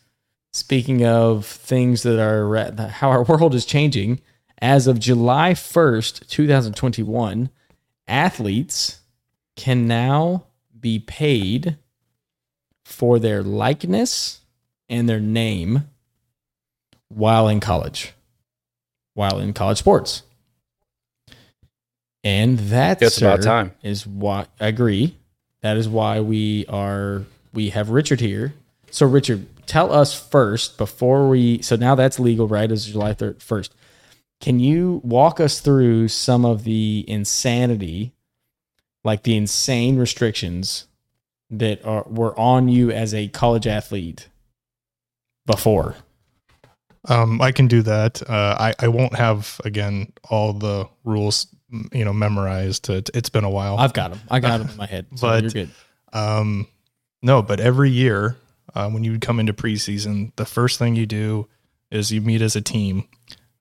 [0.53, 4.21] speaking of things that are how our world is changing,
[4.59, 7.49] as of July 1st, 2021,
[8.07, 9.01] athletes
[9.55, 10.45] can now
[10.79, 11.77] be paid
[12.85, 14.41] for their likeness
[14.89, 15.89] and their name
[17.09, 18.13] while in college,
[19.13, 20.23] while in college sports.
[22.23, 23.73] And that It's about time.
[23.83, 25.15] is why I agree.
[25.61, 28.53] That is why we are we have Richard here.
[28.91, 32.71] So Richard, tell us first before we so now that's legal, right?
[32.71, 33.73] As July third first.
[34.39, 38.13] Can you walk us through some of the insanity,
[39.03, 40.87] like the insane restrictions
[41.49, 44.29] that are were on you as a college athlete
[45.45, 45.95] before?
[47.09, 48.21] Um, I can do that.
[48.29, 51.47] Uh, I I won't have again all the rules,
[51.91, 52.89] you know, memorized.
[52.89, 53.77] It, it's been a while.
[53.77, 54.19] I've got them.
[54.29, 55.07] I got them in my head.
[55.15, 55.69] So But- you're good.
[56.13, 56.67] Um,
[57.21, 58.37] no, but every year
[58.75, 61.47] uh, when you come into preseason, the first thing you do
[61.91, 63.07] is you meet as a team.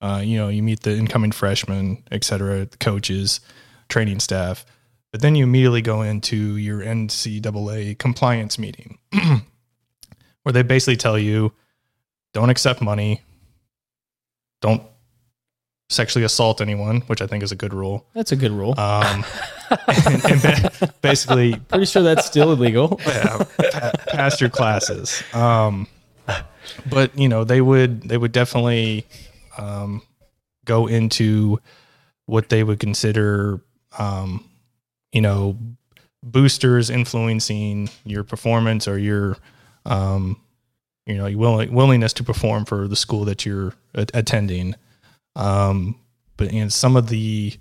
[0.06, 3.40] Uh, you know, you meet the incoming freshmen, et cetera, coaches,
[3.88, 4.64] training staff.
[5.10, 8.98] But then you immediately go into your NCAA compliance meeting,
[10.44, 11.52] where they basically tell you,
[12.32, 13.22] don't accept money,
[14.60, 14.80] don't
[15.88, 18.06] sexually assault anyone, which I think is a good rule.
[18.14, 18.78] That's a good rule.
[18.78, 19.24] Um,
[19.88, 23.00] and, and ba- basically Pretty sure that's still illegal.
[23.06, 25.22] yeah, pa- past your classes.
[25.34, 25.88] Um,
[26.90, 29.04] but you know, they would they would definitely
[29.58, 30.02] um,
[30.64, 31.60] go into
[32.26, 33.60] what they would consider,
[33.98, 34.44] um,
[35.12, 35.56] you know,
[36.22, 39.36] boosters influencing your performance or your,
[39.84, 40.40] um,
[41.06, 44.74] you know, your willing, willingness to perform for the school that you're a- attending.
[45.36, 45.98] Um,
[46.36, 47.56] but in some of the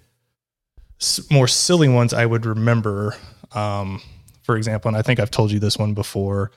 [1.00, 3.16] s- more silly ones, I would remember.
[3.52, 4.02] Um,
[4.42, 6.52] for example, and I think I've told you this one before.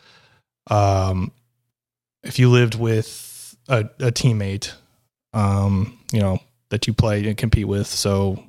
[0.71, 1.33] Um,
[2.23, 4.73] if you lived with a, a teammate,
[5.33, 6.39] um, you know,
[6.71, 8.45] that you play and compete with, so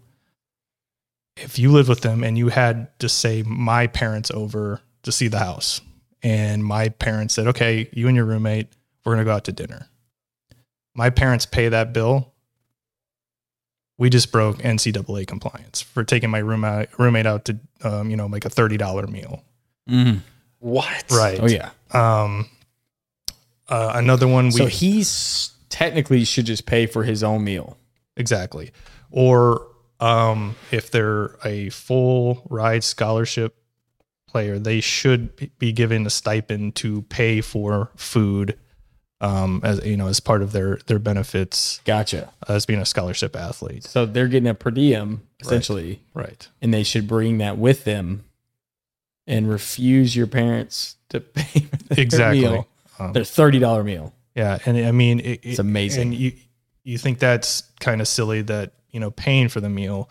[1.38, 5.28] if you lived with them and you had to say my parents over to see
[5.28, 5.82] the house,
[6.22, 8.68] and my parents said, okay, you and your roommate,
[9.06, 9.88] we're going to go out to dinner.
[10.94, 12.34] My parents pay that bill.
[13.98, 18.30] We just broke NCAA compliance for taking my roommate roommate out to, um, you know,
[18.30, 19.44] make a thirty dollar meal.
[19.90, 20.20] Mm.
[20.60, 21.06] what?
[21.12, 21.40] Right.
[21.42, 21.72] Oh yeah.
[21.92, 22.50] Um,
[23.68, 27.78] uh, another one we So he's technically should just pay for his own meal.
[28.18, 28.72] exactly,
[29.12, 29.66] or
[30.00, 33.56] um, if they're a full ride scholarship
[34.28, 38.58] player, they should be- given a stipend to pay for food,
[39.22, 42.30] um, as you know, as part of their their benefits Gotcha.
[42.48, 43.84] as being a scholarship athlete.
[43.86, 46.48] So they're getting a per diem essentially, Right.
[46.62, 48.26] and they should bring that with them
[49.28, 52.42] and refuse your parents to pay for their Exactly.
[52.42, 52.68] meal,
[53.00, 54.14] Um, their thirty dollar meal.
[54.36, 56.02] Yeah, and I mean, it, It's amazing.
[56.02, 56.34] And you
[56.84, 60.10] you think that's kind of silly that you know paying for the meal.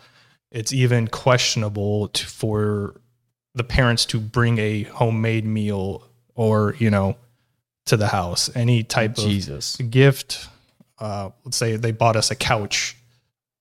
[0.51, 3.01] It's even questionable to, for
[3.55, 7.17] the parents to bring a homemade meal or you know
[7.85, 8.49] to the house.
[8.55, 9.75] Any type of Jesus.
[9.77, 10.47] gift.
[10.99, 12.97] Uh, let's say they bought us a couch,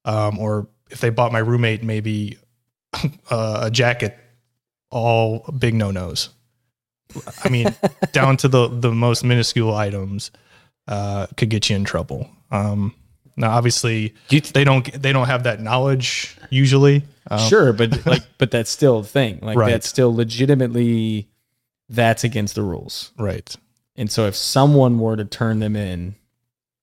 [0.04, 2.38] um, or if they bought my roommate maybe
[3.30, 4.16] uh, a jacket.
[4.90, 6.30] All big no nos.
[7.44, 7.74] I mean,
[8.12, 10.30] down to the the most minuscule items
[10.88, 12.28] uh, could get you in trouble.
[12.50, 12.94] Um,
[13.36, 17.04] now, obviously, Do you they don't they don't have that knowledge usually.
[17.30, 19.38] Um, sure, but like, but that's still a thing.
[19.42, 19.70] Like Right.
[19.70, 21.28] that's still legitimately
[21.88, 23.12] that's against the rules.
[23.16, 23.54] Right.
[23.96, 26.14] And so if someone were to turn them in,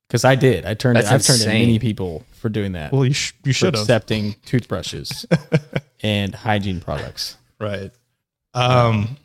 [0.07, 2.91] because I did, I turned That's I've turned in many people for doing that.
[2.91, 5.25] Well, you sh- you should accepting toothbrushes
[6.03, 7.37] and hygiene products.
[7.59, 7.91] Right.
[8.53, 9.17] Um,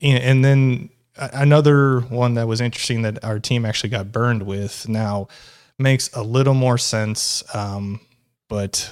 [0.00, 4.42] and, and then a- another one that was interesting that our team actually got burned
[4.42, 5.28] with now
[5.78, 7.42] makes a little more sense.
[7.54, 8.00] Um,
[8.48, 8.90] but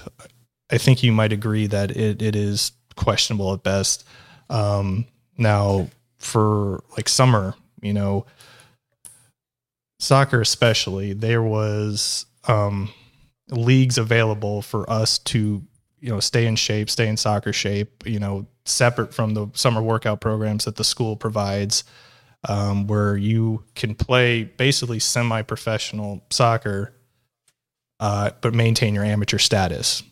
[0.71, 4.07] I think you might agree that it, it is questionable at best.
[4.51, 5.07] Um,
[5.37, 8.27] now for like summer, you know,
[9.99, 12.91] soccer especially, there was um,
[13.51, 15.63] leagues available for us to
[16.01, 18.07] you know stay in shape, stay in soccer shape.
[18.07, 21.85] You know, separate from the summer workout programs that the school provides,
[22.49, 26.93] um, where you can play basically semi-professional soccer,
[28.01, 30.03] uh, but maintain your amateur status.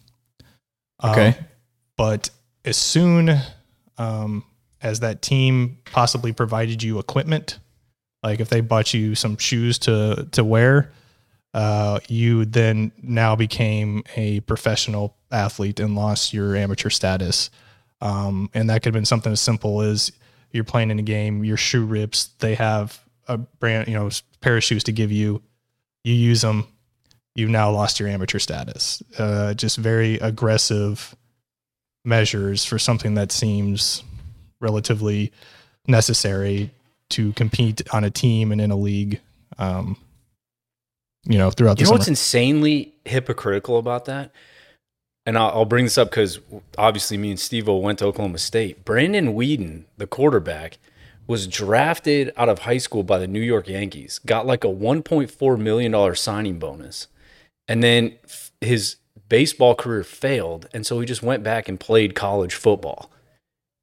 [1.01, 1.37] Um, Okay.
[1.97, 2.31] but
[2.65, 3.37] as soon
[3.99, 4.45] um,
[4.81, 7.59] as that team possibly provided you equipment,
[8.23, 10.93] like if they bought you some shoes to to wear,
[11.55, 17.51] uh, you then now became a professional athlete and lost your amateur status.
[18.01, 20.13] Um, and that could have been something as simple as
[20.53, 24.11] you're playing in a game, your shoe rips, they have a brand, you know,
[24.41, 25.43] pair of shoes to give you,
[26.05, 26.67] you use them,
[27.35, 29.03] you've now lost your amateur status.
[29.19, 31.15] Uh, just very aggressive
[32.05, 34.03] measures for something that seems
[34.61, 35.33] relatively
[35.87, 36.71] necessary
[37.11, 39.21] to compete on a team and in a league.
[39.59, 39.97] Um,
[41.25, 41.99] you know, throughout the You know summer.
[41.99, 44.33] what's insanely hypocritical about that?
[45.25, 46.41] And I'll, I'll bring this up because
[46.77, 48.85] obviously me and Steve went to Oklahoma State.
[48.85, 50.79] Brandon Weeden, the quarterback,
[51.29, 55.59] was drafted out of high school by the New York Yankees, got like a $1.4
[55.61, 57.07] million signing bonus.
[57.69, 58.97] And then f- his
[59.29, 60.69] baseball career failed.
[60.75, 63.09] And so he just went back and played college football.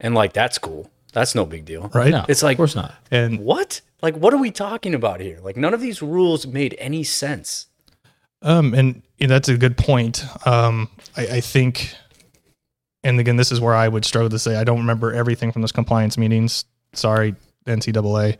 [0.01, 0.91] And like, that's cool.
[1.13, 1.89] That's no big deal.
[1.93, 2.11] right?
[2.11, 2.93] No, It's like- of course not.
[3.09, 3.81] And What?
[4.01, 5.39] Like, what are we talking about here?
[5.41, 7.67] Like, none of these rules made any sense.
[8.41, 10.23] Um, and you know, that's a good point.
[10.47, 11.93] Um, I, I think,
[13.03, 15.61] and again, this is where I would struggle to say I don't remember everything from
[15.61, 16.65] those compliance meetings.
[16.93, 18.37] Sorry, NCAA.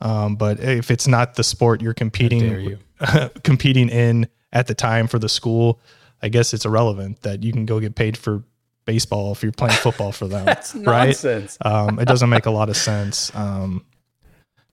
[0.00, 2.78] Um, but if it's not the sport you're competing you.
[3.44, 5.80] competing in at the time for the school,
[6.22, 8.42] I guess it's irrelevant that you can go get paid for
[8.84, 10.44] baseball if you're playing football for them.
[10.46, 11.06] That's right?
[11.06, 11.58] nonsense.
[11.60, 13.34] Um, it doesn't make a lot of sense.
[13.34, 13.84] Um,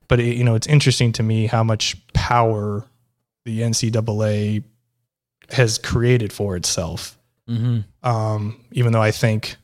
[0.08, 2.84] but it, you know, it's interesting to me how much power
[3.48, 4.62] the NCAA
[5.48, 7.18] has created for itself.
[7.48, 7.80] Mm-hmm.
[8.06, 9.56] Um, even though I think,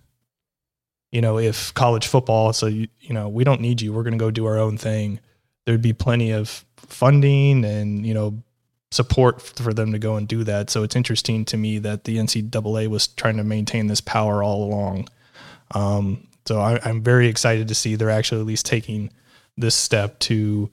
[1.13, 3.93] you know, if college football, so you, you know, we don't need you.
[3.93, 5.21] We're going to go do our own thing.
[5.67, 8.43] There'd be plenty of funding and you know
[8.91, 10.71] support for them to go and do that.
[10.71, 14.65] So it's interesting to me that the NCAA was trying to maintain this power all
[14.65, 15.09] along.
[15.73, 19.11] Um, so I, I'm very excited to see they're actually at least taking
[19.57, 20.71] this step to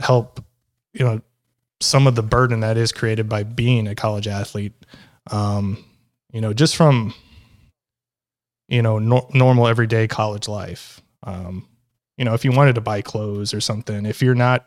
[0.00, 0.44] help,
[0.92, 1.20] you know,
[1.82, 4.72] some of the burden that is created by being a college athlete.
[5.30, 5.84] Um,
[6.32, 7.14] you know, just from,
[8.68, 11.00] you know, nor normal everyday college life.
[11.22, 11.68] Um,
[12.16, 14.66] you know, if you wanted to buy clothes or something, if you're not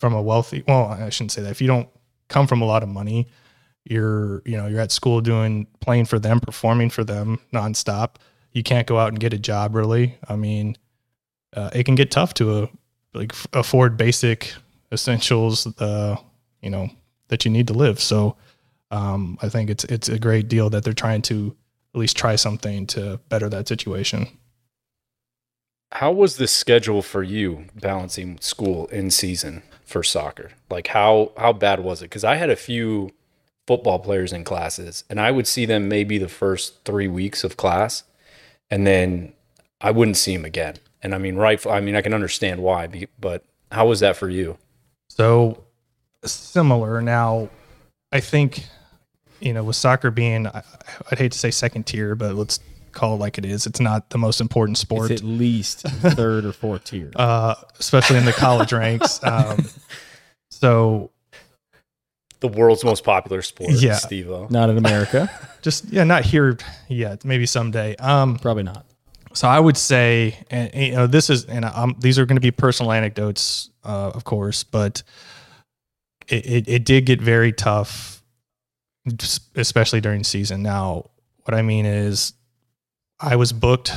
[0.00, 1.50] from a wealthy, well, I shouldn't say that.
[1.50, 1.88] If you don't
[2.28, 3.28] come from a lot of money,
[3.84, 8.16] you're, you know, you're at school doing, playing for them, performing for them nonstop.
[8.52, 10.18] You can't go out and get a job really.
[10.28, 10.76] I mean,
[11.56, 12.66] uh, it can get tough to uh,
[13.14, 14.54] like afford basic
[14.92, 16.16] essentials, uh,
[16.62, 16.88] you know,
[17.28, 18.00] that you need to live.
[18.00, 18.36] So,
[18.90, 21.54] um, I think it's it's a great deal that they're trying to
[21.94, 24.28] at least try something to better that situation.
[25.92, 30.52] How was the schedule for you balancing school in season for soccer?
[30.70, 32.06] Like how how bad was it?
[32.06, 33.10] Because I had a few
[33.66, 37.56] football players in classes, and I would see them maybe the first three weeks of
[37.56, 38.04] class,
[38.70, 39.32] and then
[39.80, 40.76] I wouldn't see them again.
[41.02, 41.64] And I mean, right?
[41.66, 44.58] I mean, I can understand why, but how was that for you?
[45.18, 45.64] So
[46.24, 47.02] similar.
[47.02, 47.50] Now,
[48.12, 48.64] I think
[49.40, 50.62] you know with soccer being, I,
[51.10, 52.60] I'd hate to say second tier, but let's
[52.92, 53.66] call it like it is.
[53.66, 55.10] It's not the most important sport.
[55.10, 57.10] It's at least third or fourth tier.
[57.16, 59.20] uh, especially in the college ranks.
[59.28, 59.66] Um,
[60.50, 61.10] so
[62.40, 63.94] The world's most popular sport, Yeah.
[63.94, 64.48] Steve-O.
[64.50, 65.30] Not in America.
[65.62, 66.56] just yeah, not here
[66.88, 67.24] yet.
[67.24, 67.94] Maybe someday.
[67.96, 68.86] Um, Probably not.
[69.32, 72.40] So I would say, and, you know, this is, and um, these are going to
[72.40, 75.02] be personal anecdotes, uh, of course, but
[76.28, 78.22] it, it, it did get very tough,
[79.54, 80.62] especially during season.
[80.62, 81.10] Now,
[81.44, 82.34] what I mean is,
[83.20, 83.92] I was booked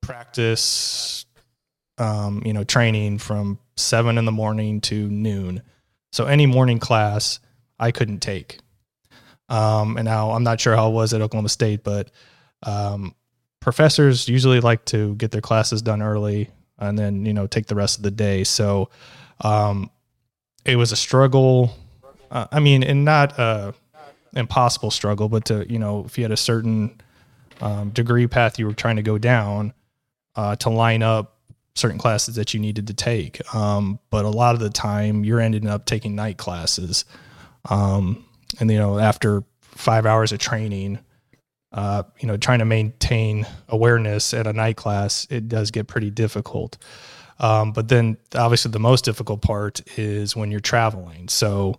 [0.00, 1.24] practice,
[1.98, 5.62] um, you know, training from seven in the morning to noon.
[6.12, 7.38] So any morning class
[7.78, 8.58] I couldn't take.
[9.48, 12.10] Um, and now I'm not sure how it was at Oklahoma State, but
[12.64, 13.14] um,
[13.66, 16.48] professors usually like to get their classes done early
[16.78, 18.44] and then you know take the rest of the day.
[18.44, 18.90] So
[19.40, 19.90] um,
[20.64, 21.76] it was a struggle.
[22.30, 23.74] Uh, I mean, and not a
[24.34, 27.00] impossible struggle, but to you know if you had a certain
[27.60, 29.72] um, degree path you were trying to go down
[30.36, 31.36] uh, to line up
[31.74, 33.52] certain classes that you needed to take.
[33.52, 37.04] Um, but a lot of the time you're ending up taking night classes.
[37.68, 38.24] Um,
[38.60, 41.00] and you know, after five hours of training,
[41.76, 46.10] uh, you know, trying to maintain awareness at a night class, it does get pretty
[46.10, 46.78] difficult.
[47.38, 51.28] Um, but then obviously the most difficult part is when you're traveling.
[51.28, 51.78] So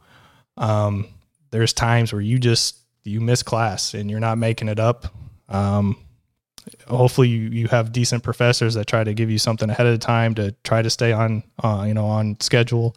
[0.56, 1.08] um,
[1.50, 5.08] there's times where you just you miss class and you're not making it up.
[5.50, 5.98] Um,
[6.88, 10.36] hopefully you, you have decent professors that try to give you something ahead of time
[10.36, 12.96] to try to stay on uh, you know on schedule.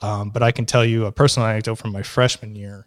[0.00, 2.86] Um, but I can tell you a personal anecdote from my freshman year.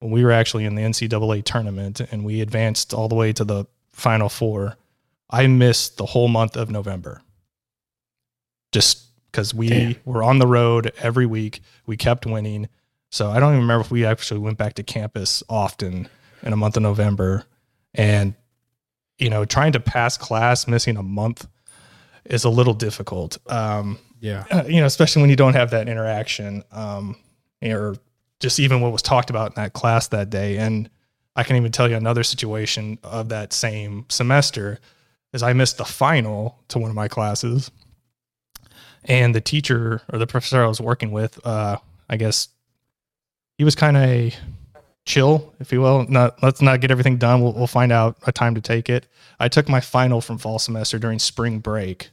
[0.00, 3.44] When we were actually in the NCAA tournament and we advanced all the way to
[3.44, 4.76] the final four,
[5.30, 7.22] I missed the whole month of November.
[8.72, 9.96] Just because we Damn.
[10.04, 12.68] were on the road every week, we kept winning.
[13.10, 16.08] So I don't even remember if we actually went back to campus often
[16.42, 17.44] in a month of November.
[17.94, 18.34] And,
[19.18, 21.46] you know, trying to pass class missing a month
[22.24, 23.38] is a little difficult.
[23.50, 24.44] Um, Yeah.
[24.50, 27.16] uh, you know, especially when you don't have that interaction, um,
[27.62, 27.96] or
[28.40, 30.58] just even what was talked about in that class that day.
[30.58, 30.88] And
[31.36, 34.78] I can even tell you another situation of that same semester
[35.32, 37.70] is I missed the final to one of my classes,
[39.04, 41.76] and the teacher or the professor I was working with, uh,
[42.08, 42.48] I guess
[43.56, 44.34] he was kind of
[45.04, 46.06] chill, if you will.
[46.08, 47.40] Not let's not get everything done.
[47.42, 49.06] We'll, we'll find out a time to take it.
[49.38, 52.10] I took my final from fall semester during spring break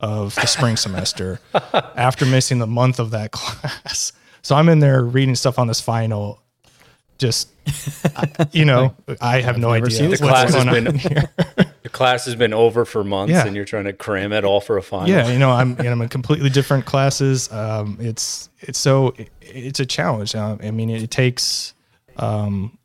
[0.00, 1.40] of the spring semester
[1.96, 4.12] after missing the month of that class.
[4.44, 6.40] So I'm in there reading stuff on this final.
[7.16, 7.48] Just,
[8.52, 11.00] you know, I have no idea what's class has been-.
[11.84, 13.46] The class has been over for months, Yeah.
[13.46, 15.08] and you're trying to cram it all for a final.
[15.10, 17.52] yeah, you know, I'm I'm in completely different classes.
[17.52, 20.34] Um, it's it's so it- it's a challenge.
[20.34, 21.74] Uh, I mean, it takes
[22.16, 22.78] um,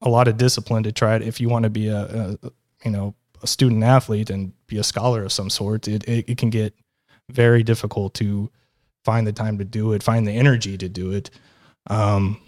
[0.00, 2.00] a lot of discipline to try it if you want to be a,
[2.42, 2.50] a
[2.84, 5.86] you know a student athlete and be a scholar of some sort.
[5.86, 6.74] It, it it can get
[7.28, 8.50] very difficult to
[9.04, 11.30] find the time to do it, find the energy to do it.
[11.88, 12.40] Um,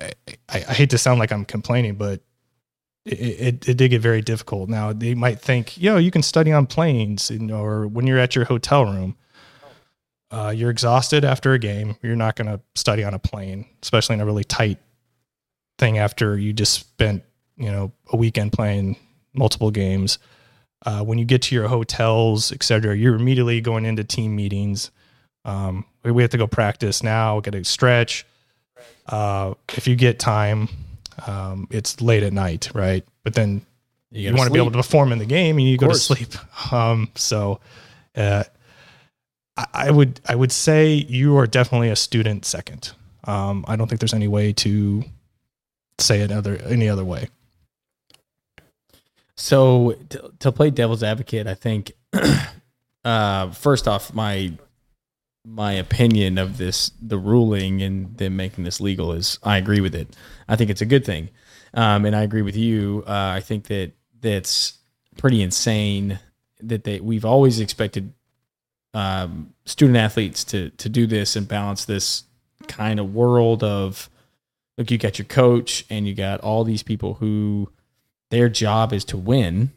[0.00, 0.12] I,
[0.48, 2.20] I, I hate to sound like I'm complaining, but
[3.04, 4.68] it, it, it did get very difficult.
[4.68, 8.46] Now they might think, yo, you can study on planes, or when you're at your
[8.46, 9.16] hotel room,
[10.30, 11.96] uh, you're exhausted after a game.
[12.02, 14.78] You're not going to study on a plane, especially in a really tight
[15.78, 17.22] thing after you just spent,
[17.56, 18.96] you know, a weekend playing
[19.34, 20.18] multiple games.
[20.86, 24.90] Uh, when you get to your hotels, et cetera, you're immediately going into team meetings.
[25.44, 28.26] Um, we, we have to go practice now, get a stretch.
[29.06, 30.68] Uh, if you get time,
[31.26, 33.04] um, it's late at night, right?
[33.24, 33.64] But then
[34.10, 35.94] you, gotta want to be able to perform in the game and you go to
[35.94, 36.28] sleep.
[36.70, 37.60] Um, so,
[38.16, 38.44] uh,
[39.56, 42.92] I, I would, I would say you are definitely a student second.
[43.24, 45.04] Um, I don't think there's any way to
[45.98, 47.28] say it other, any other way.
[49.36, 51.92] So to, to play devil's advocate, I think
[53.04, 54.52] uh, first off, my
[55.44, 59.94] my opinion of this, the ruling and them making this legal is, I agree with
[59.94, 60.16] it.
[60.48, 61.30] I think it's a good thing,
[61.74, 63.04] um, and I agree with you.
[63.06, 64.78] Uh, I think that that's
[65.16, 66.18] pretty insane
[66.60, 68.12] that they we've always expected
[68.94, 72.24] um, student athletes to to do this and balance this
[72.68, 74.08] kind of world of
[74.78, 77.70] look, you got your coach and you got all these people who
[78.30, 79.70] their job is to win.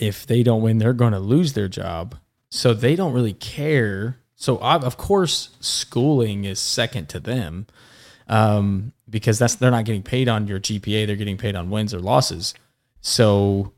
[0.00, 2.16] If they don't win, they're going to lose their job.
[2.50, 4.18] So they don't really care.
[4.36, 7.66] So of course, schooling is second to them
[8.28, 11.94] um, because that's they're not getting paid on your GPA; they're getting paid on wins
[11.94, 12.54] or losses.
[13.00, 13.72] So,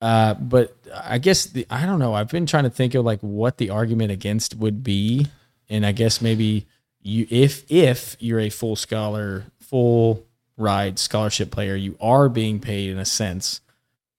[0.00, 2.14] uh, but I guess the I don't know.
[2.14, 5.26] I've been trying to think of like what the argument against would be,
[5.68, 6.66] and I guess maybe
[7.02, 10.24] you if if you're a full scholar, full
[10.56, 13.62] ride scholarship player, you are being paid in a sense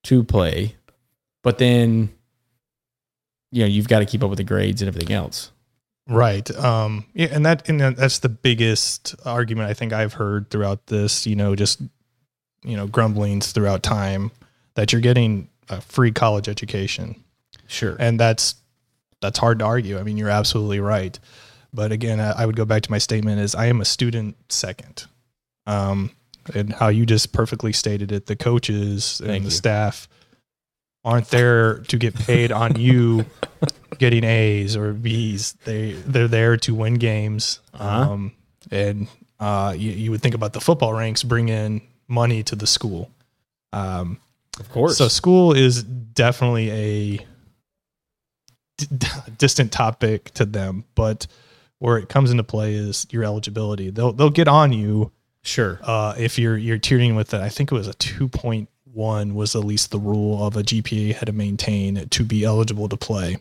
[0.02, 0.74] to play,
[1.42, 2.12] but then
[3.52, 5.52] you know you've got to keep up with the grades and everything else.
[6.08, 6.50] Right.
[6.56, 11.26] Um, yeah, and that and that's the biggest argument I think I've heard throughout this.
[11.28, 11.80] You know, just
[12.64, 14.32] you know grumblings throughout time
[14.74, 17.22] that you're getting a free college education,
[17.68, 17.96] Sure.
[18.00, 18.56] and that's
[19.20, 19.96] that's hard to argue.
[19.98, 21.16] I mean, you're absolutely right.
[21.72, 24.36] But again, I, I would go back to my statement: is I am a student
[24.48, 25.06] second.
[25.66, 26.10] Um,
[26.52, 29.54] and how you just perfectly stated it, the coaches and Thank the you.
[29.56, 30.08] staff
[31.04, 33.24] aren't there to get paid on you
[33.98, 35.52] getting A's or B's.
[35.64, 37.60] They they're there to win games.
[37.74, 38.12] Uh-huh.
[38.12, 38.32] Um,
[38.70, 39.08] and
[39.40, 43.10] uh, you, you would think about the football ranks bring in money to the school.
[43.72, 44.18] Um,
[44.60, 44.96] Of course.
[44.98, 47.26] so school is definitely a
[48.78, 49.06] d-
[49.38, 51.26] distant topic to them, but
[51.78, 53.90] where it comes into play is your eligibility.
[53.90, 55.10] They'll they'll get on you
[55.42, 55.80] sure.
[55.82, 57.40] uh, if you're you're teetering with it.
[57.40, 60.62] I think it was a two point one was at least the rule of a
[60.62, 63.36] GPA had to maintain to be eligible to play.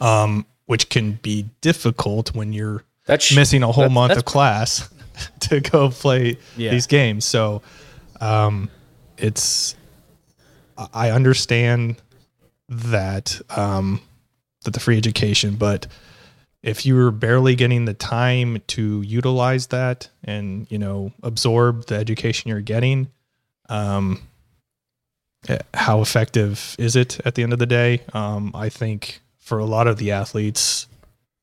[0.00, 4.88] Um, which can be difficult when you're That's missing a whole That's- month of class
[5.40, 6.70] to go play Yeah.
[6.70, 7.24] these games.
[7.24, 7.62] So,
[8.20, 8.70] um,
[9.18, 9.76] it's
[10.76, 11.96] I- I understand
[12.68, 14.00] that um,
[14.64, 15.86] that the free education, but
[16.62, 22.48] if you're barely getting the time to utilize that and you know absorb the education
[22.48, 23.08] you're getting,
[23.68, 24.22] um,
[25.48, 28.02] eh, how effective is it at the end of the day?
[28.12, 30.86] Um, I think for a lot of the athletes,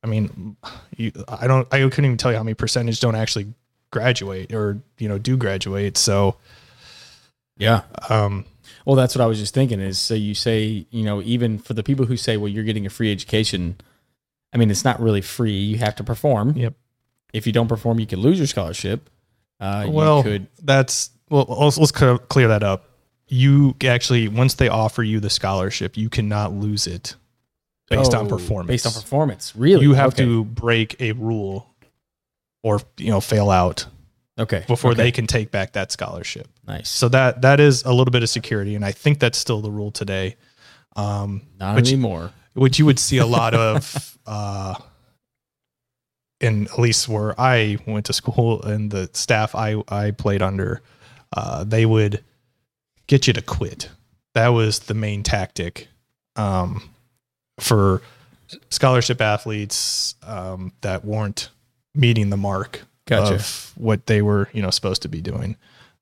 [0.04, 0.58] I mean,
[0.98, 3.54] you, I don't, I couldn't even tell you how many percentage don't actually
[3.92, 5.98] graduate or you know do graduate.
[5.98, 6.38] So
[7.58, 7.82] Yeah.
[8.10, 8.46] um,
[8.86, 11.74] Well, that's what I was just thinking is so you say, you know, even for
[11.74, 13.76] the people who say, well, you're getting a free education,
[14.54, 15.54] I mean, it's not really free.
[15.58, 16.58] You have to perform.
[16.58, 16.74] Yep.
[17.34, 19.10] If you don't perform, you could lose your scholarship.
[19.60, 21.46] Uh, well, you could, that's well.
[21.50, 22.86] Let's, let's clear that up.
[23.28, 27.16] You actually, once they offer you the scholarship, you cannot lose it
[27.90, 28.68] based on Oh, performance.
[28.68, 29.54] Based on performance.
[29.56, 29.84] Really?
[29.84, 30.24] you have Okay.
[30.26, 31.74] to break a rule
[32.64, 33.86] or you know fail out
[34.38, 34.64] Okay.
[34.68, 35.04] before Okay.
[35.04, 36.48] they can take back that scholarship.
[36.68, 36.90] Nice.
[36.90, 39.72] So that that is a little bit of security, and I think that's still the
[39.72, 40.36] rule today.
[40.96, 42.32] Um, Not you- anymore.
[42.54, 44.76] which you would see a lot of uh
[46.40, 50.82] in at least where I went to school and the staff I I played under
[51.36, 52.24] uh they would
[53.08, 53.90] get you to quit.
[54.34, 55.88] That was the main tactic
[56.36, 56.90] um
[57.60, 58.02] for
[58.70, 61.50] scholarship athletes um that weren't
[61.96, 63.36] meeting the mark Gotcha.
[63.36, 65.56] of what they were, you know, supposed to be doing.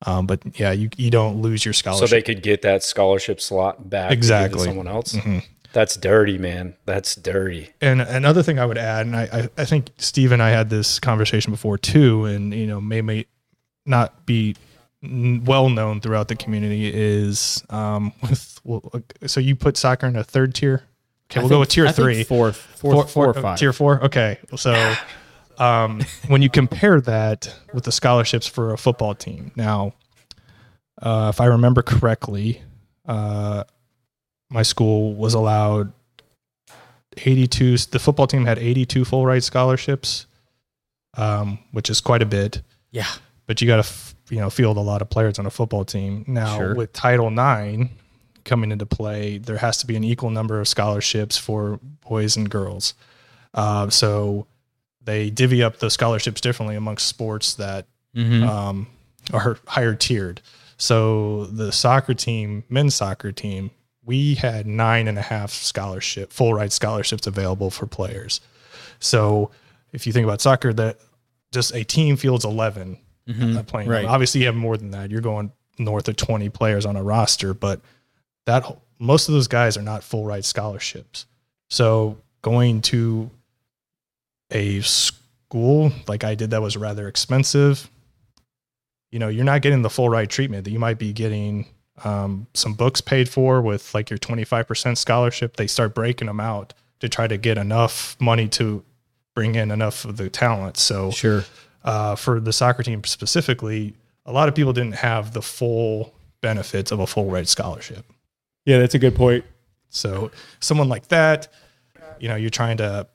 [0.06, 2.08] Um but yeah, you you don't lose your scholarship.
[2.08, 4.64] So they could get that scholarship slot back to give to Exactly.
[4.64, 5.12] someone else.
[5.14, 5.44] Mhm.
[5.72, 6.74] That's dirty, man.
[6.84, 7.70] That's dirty.
[7.80, 10.68] And another thing I would add, and I, I, I think Steve and I had
[10.68, 13.26] this conversation before too, and you know, may may
[13.86, 14.56] not be n-
[15.02, 18.82] well known throughout the community is um with well,
[19.26, 20.84] so you put soccer in a third tier.
[21.30, 22.24] Okay, we'll go with tier I think three.
[22.24, 23.58] Fourth, fourth, four, or five.
[23.58, 24.02] Tier four.
[24.04, 24.94] Okay, so
[25.58, 29.94] um, when you compare that with the scholarships for a football team, now,
[31.00, 32.62] uh, if I remember correctly,
[33.06, 33.64] uh,
[34.50, 35.92] my school was allowed
[37.16, 37.76] 82.
[37.78, 40.26] The football team had 82 full ride scholarships,
[41.16, 42.62] um, which is quite a bit.
[42.90, 43.06] Yeah.
[43.46, 43.90] But you got to
[44.30, 46.24] you know field a lot of players on a football team.
[46.26, 46.74] Now Sure.
[46.74, 47.90] with Title IX
[48.44, 51.78] coming into play, there has to be an equal number of scholarships for
[52.08, 52.94] boys and girls.
[53.54, 54.46] Uh, so
[55.02, 58.42] they divvy up the scholarships differently amongst sports that Mm-hmm.
[58.42, 58.86] um,
[59.32, 60.40] are higher tiered.
[60.78, 63.70] So the soccer team, men's soccer team,
[64.04, 68.40] we had nine and a half scholarship, full ride scholarships available for players.
[68.98, 69.52] So
[69.92, 70.98] if you think about soccer, that
[71.52, 72.98] just a team fields 11
[73.30, 73.88] uh, playing.
[73.88, 74.04] Right.
[74.04, 75.10] Obviously, you have more than that.
[75.10, 77.80] You're going north of 20 players on a roster, but
[78.46, 78.64] that
[78.98, 81.26] most of those guys are not full ride scholarships.
[81.68, 83.30] So going to
[84.50, 87.88] a school like I did that was rather expensive.
[89.10, 91.66] You know, you're not getting the full ride treatment that you might be getting
[92.04, 95.56] um, some books paid for with like your 25% scholarship.
[95.56, 98.84] They start breaking them out to try to get enough money to
[99.34, 100.76] bring in enough of the talent.
[100.76, 101.44] So Sure.
[101.84, 103.94] Uh, for the soccer team specifically,
[104.26, 108.04] a lot of people didn't have the full benefits of a full ride scholarship.
[108.64, 109.44] Yeah, that's a good point.
[109.88, 111.48] So someone like that,
[112.18, 113.06] you know, you're trying to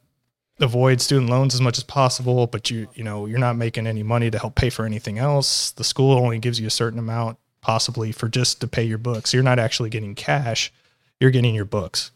[0.60, 4.04] avoid student loans as much as possible, but you you know you're not making any
[4.04, 5.72] money to help pay for anything else.
[5.72, 9.34] The school only gives you a certain amount, possibly for just to pay your books.
[9.34, 10.72] You're not actually getting cash;
[11.20, 12.12] you're getting your books.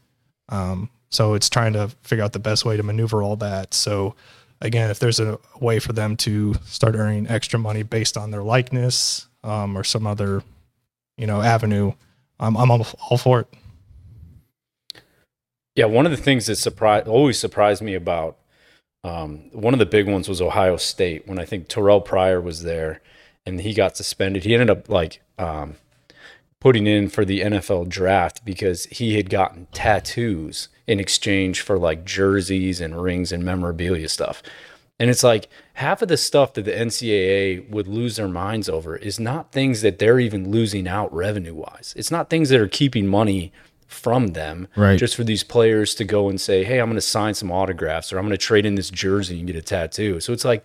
[0.49, 3.73] Um, so it's trying to figure out the best way to maneuver all that.
[3.73, 4.15] So
[4.61, 8.43] again, if there's a way for them to start earning extra money based on their
[8.43, 10.43] likeness um, or some other,
[11.17, 11.93] you know, avenue,
[12.39, 13.47] I'm I'm all, all for it.
[15.75, 18.37] Yeah, one of the things that surprised always surprised me about
[19.03, 22.63] um, one of the big ones was Ohio State when I think Terrell Pryor was
[22.63, 23.01] there
[23.45, 24.43] and he got suspended.
[24.43, 25.75] He ended up like um,
[26.59, 32.03] putting in for the NFL draft because he had gotten tattoos in exchange for like
[32.05, 34.43] jerseys and rings and memorabilia stuff.
[34.99, 38.97] And it's like half of the stuff that the NCAA would lose their minds over
[38.97, 41.93] is not things that they're even losing out revenue wise.
[41.95, 43.53] It's not things that are keeping money
[43.87, 44.99] from them Right.
[44.99, 48.11] just for these players to go and say, "Hey, I'm going to sign some autographs
[48.11, 50.63] or I'm going to trade in this jersey and get a tattoo." So it's like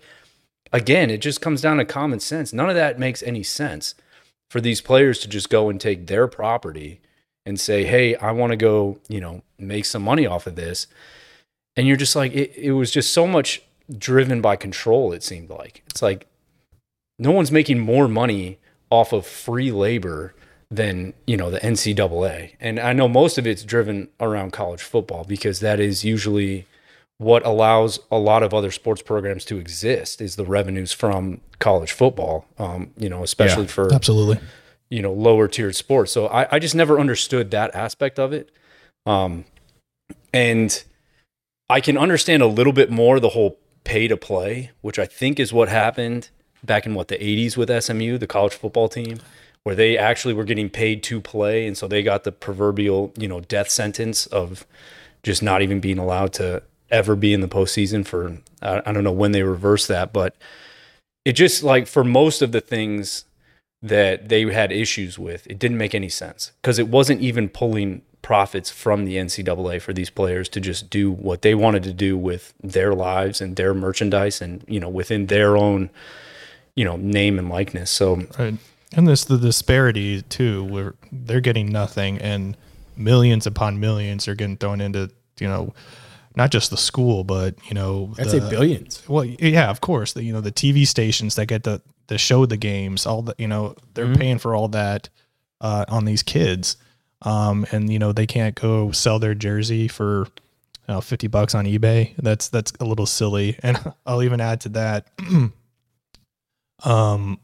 [0.73, 2.51] again, it just comes down to common sense.
[2.51, 3.95] None of that makes any sense
[4.49, 7.01] for these players to just go and take their property
[7.45, 10.87] and say, "Hey, I want to go, you know, make some money off of this."
[11.75, 13.61] And you're just like it, it was just so much
[13.97, 15.83] driven by control it seemed like.
[15.89, 16.27] It's like
[17.19, 20.33] no one's making more money off of free labor
[20.71, 25.23] than you know the NCAA, and I know most of it's driven around college football
[25.23, 26.65] because that is usually
[27.17, 31.91] what allows a lot of other sports programs to exist is the revenues from college
[31.91, 32.45] football.
[32.57, 34.39] Um, you know, especially for Absolutely.
[34.89, 36.11] you know lower tiered sports.
[36.11, 38.51] So I, I just never understood that aspect of it.
[39.05, 39.45] Um,
[40.33, 40.83] and
[41.69, 45.39] I can understand a little bit more the whole pay to play, which I think
[45.39, 46.29] is what happened
[46.63, 49.19] back in what the 80s with SMU, the college football team,
[49.63, 53.27] where they actually were getting paid to play, and so they got the proverbial you
[53.27, 54.65] know death sentence of
[55.23, 56.61] just not even being allowed to
[56.95, 60.35] ever be in the postseason for I, don't know when they reversed that, but
[61.23, 63.25] it just like for most of the things
[63.81, 68.01] that they had issues with, it didn't make any sense because it wasn't even pulling
[68.21, 72.17] profits from the NCAA for these players to just do what they wanted to do
[72.17, 75.91] with their lives and their merchandise and you know within their own
[76.75, 77.91] you know name and likeness.
[77.91, 78.57] So Right.
[78.95, 82.55] And this the disparity too, where they're getting nothing and
[82.95, 85.73] millions upon millions are getting thrown into, you know,
[86.35, 89.07] not just the school, but you know, I'd the, say billions.
[89.07, 90.13] Well, yeah, of course.
[90.13, 93.35] The you know the TV stations that get the the show the games, all the
[93.37, 94.17] you know they're Mhm.
[94.19, 95.09] paying for all that
[95.61, 96.77] uh, on these kids,
[97.23, 100.27] um, and you know they can't go sell their jersey for
[100.87, 102.13] you know, fifty bucks on eBay.
[102.17, 103.57] That's that's a little silly.
[103.63, 105.07] And I'll even add to that.
[106.83, 107.39] um,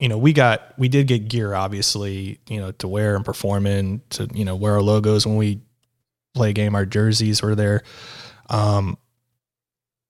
[0.00, 3.66] you know, we got we did get gear, obviously, you know, to wear and perform
[3.66, 5.60] in, to you know wear our logos when we
[6.34, 6.74] play a game.
[6.74, 7.82] Our jerseys were there.
[8.50, 8.98] Um,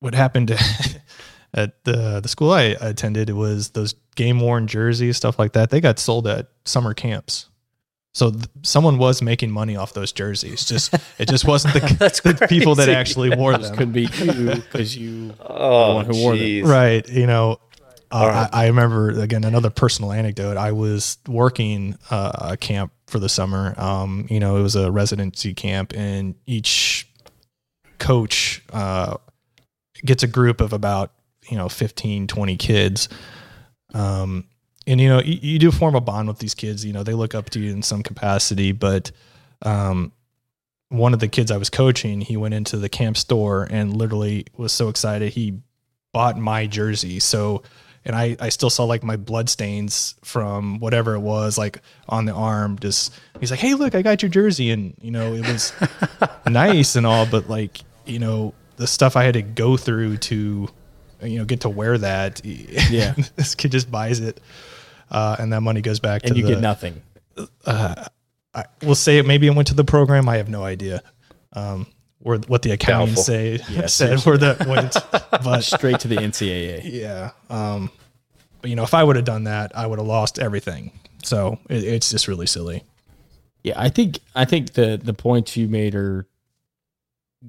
[0.01, 0.51] what happened
[1.55, 5.71] at the the school I attended was those game worn jerseys, stuff like that.
[5.71, 7.49] They got sold at summer camps.
[8.13, 10.65] So th- someone was making money off those jerseys.
[10.65, 11.81] Just it just wasn't the,
[12.39, 12.97] the people that crazy.
[12.97, 13.77] actually wore them.
[13.77, 16.65] could be you because you oh, one who wore them.
[16.65, 17.09] Right.
[17.09, 17.59] You know,
[18.13, 18.49] uh, All right.
[18.53, 20.57] I, I remember again another personal anecdote.
[20.57, 23.75] I was working uh, a camp for the summer.
[23.77, 27.09] Um, you know, it was a residency camp, and each
[27.99, 29.17] coach uh,
[30.05, 31.13] gets a group of about
[31.49, 33.09] you know 15, 20 kids.
[33.93, 34.45] Um,
[34.87, 36.85] and you know, you, you do form a bond with these kids.
[36.85, 39.11] You know, they look up to you in some capacity, but
[39.63, 40.13] um,
[40.89, 44.47] one of the kids I was coaching, he went into the camp store and literally
[44.57, 45.61] was so excited he
[46.13, 47.19] bought my jersey.
[47.19, 47.63] So,
[48.05, 52.27] and I, I still saw like my blood stains from whatever it was, like on
[52.27, 52.79] the arm.
[52.79, 55.73] Just he's like, "Hey, look, I got your jersey," and you know it was
[56.47, 60.69] nice and all, but like you know the stuff I had to go through to
[61.23, 62.41] you know get to wear that.
[62.45, 63.15] Yeah.
[63.37, 64.41] this kid just buys it,
[65.11, 67.03] uh, and that money goes back to and to you the, get nothing.
[67.65, 68.05] uh,
[68.55, 69.27] I will say it.
[69.27, 70.29] Maybe it went to the program.
[70.29, 71.03] I have no idea.
[71.55, 71.87] Um,
[72.25, 73.23] or what the accounting Doubtful.
[73.23, 74.97] say Yeah, said where that went,
[75.31, 76.81] but Straight to the NCAA.
[76.85, 77.31] yeah.
[77.49, 77.91] Um,
[78.61, 80.91] but you know, if I would have done that, I would have lost everything.
[81.23, 82.83] So it, it's just really silly.
[83.63, 86.27] Yeah, I think I think the the points you made are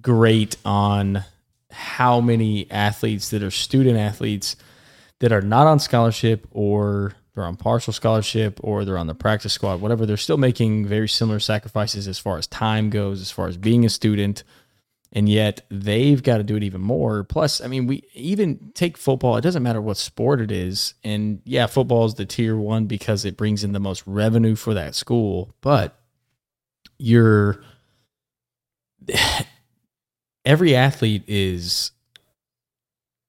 [0.02, 1.24] great on
[1.72, 4.56] how many athletes that are student athletes
[5.20, 9.54] that are not on scholarship or they're on partial scholarship or they're on the practice
[9.54, 13.48] squad, whatever, they're still making very similar sacrifices as far as time goes, as far
[13.48, 14.44] as being a student.
[15.16, 17.24] And yet they've got to do it even more.
[17.24, 20.94] Plus, I mean, we even take football, it doesn't matter what sport it is.
[21.06, 24.74] And yeah, football is the tier one because it brings in the most revenue for
[24.74, 25.56] that school.
[25.62, 25.98] But
[26.98, 27.64] you're
[30.46, 31.92] every athlete is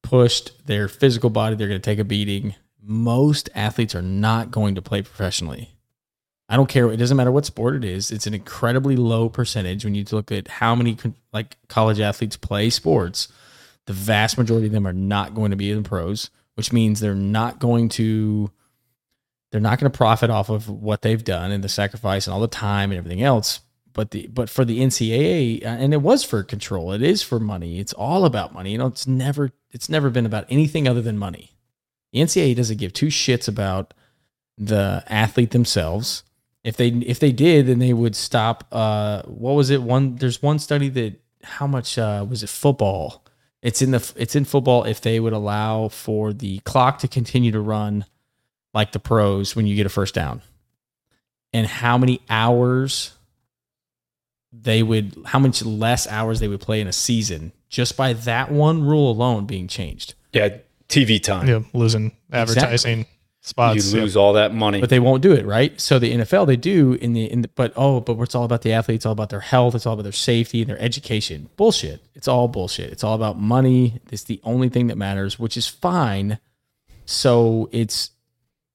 [0.02, 4.76] pushed their physical body they're going to take a beating most athletes are not going
[4.76, 5.75] to play professionally
[6.48, 9.84] i don't care it doesn't matter what sport it is it's an incredibly low percentage
[9.84, 10.96] when you look at how many
[11.32, 13.28] like college athletes play sports
[13.86, 17.14] the vast majority of them are not going to be in pros which means they're
[17.14, 18.50] not going to
[19.52, 22.40] they're not going to profit off of what they've done and the sacrifice and all
[22.40, 23.60] the time and everything else
[23.92, 27.40] but the but for the NCAA uh, and it was for control it is for
[27.40, 31.02] money it's all about money you know it's never it's never been about anything other
[31.02, 31.50] than money.
[32.12, 33.92] The NCAA doesn't give two shits about
[34.56, 36.22] the athlete themselves
[36.66, 39.82] if they if they did then they would stop uh what was it?
[39.82, 41.14] One there's one study that
[41.44, 43.24] how much uh was it football?
[43.62, 47.52] It's in the it's in football if they would allow for the clock to continue
[47.52, 48.04] to run
[48.74, 50.42] like the pros when you get a first down.
[51.52, 53.12] And how many hours
[54.52, 58.50] they would how much less hours they would play in a season just by that
[58.50, 60.14] one rule alone being changed.
[60.32, 60.56] Yeah,
[60.88, 61.46] TV time.
[61.46, 63.06] Yeah, losing advertising
[63.46, 63.92] spots.
[63.92, 64.02] you yeah.
[64.02, 64.80] lose all that money.
[64.80, 65.80] But they won't do it, right?
[65.80, 68.62] So the NFL they do in the in the, but oh, but it's all about
[68.62, 71.48] the athletes, it's all about their health, it's all about their safety and their education.
[71.56, 72.02] Bullshit.
[72.14, 72.90] It's all bullshit.
[72.90, 74.00] It's all about money.
[74.10, 76.38] It's the only thing that matters, which is fine.
[77.04, 78.10] So it's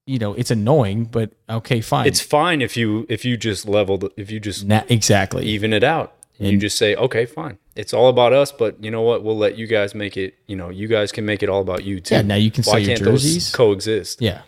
[0.06, 2.06] you know, it's annoying, but okay, fine.
[2.06, 5.44] it's fine if you if you just leveled if you just Na- exactly.
[5.46, 6.14] even it out.
[6.38, 7.58] And you just say, okay, fine.
[7.76, 9.22] It's all about us, but you know what?
[9.22, 10.34] We'll let you guys make it.
[10.48, 12.16] You know, you guys can make it all about you too.
[12.16, 13.52] Yeah, now you can sell Why your can't jerseys.
[13.52, 14.20] those coexist?
[14.20, 14.42] Yeah.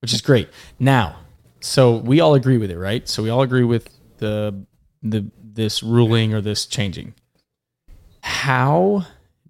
[0.00, 0.48] Which is great.
[0.78, 1.20] Now,
[1.60, 3.08] so we all agree with it, right?
[3.08, 3.88] So we all agree with
[4.18, 4.64] the
[5.02, 7.14] the this ruling or this changing.
[8.22, 9.06] How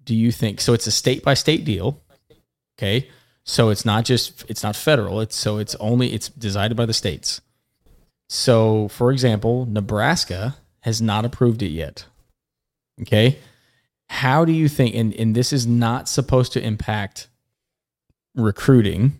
[0.09, 2.01] do you think so it's a state by state deal.
[2.77, 3.07] Okay?
[3.43, 5.21] So it's not just it's not federal.
[5.21, 7.41] It's so it's only it's decided by the states.
[8.27, 12.05] So, for example, Nebraska has not approved it yet.
[13.01, 13.37] Okay?
[14.09, 17.27] How do you think and and this is not supposed to impact
[18.35, 19.19] recruiting,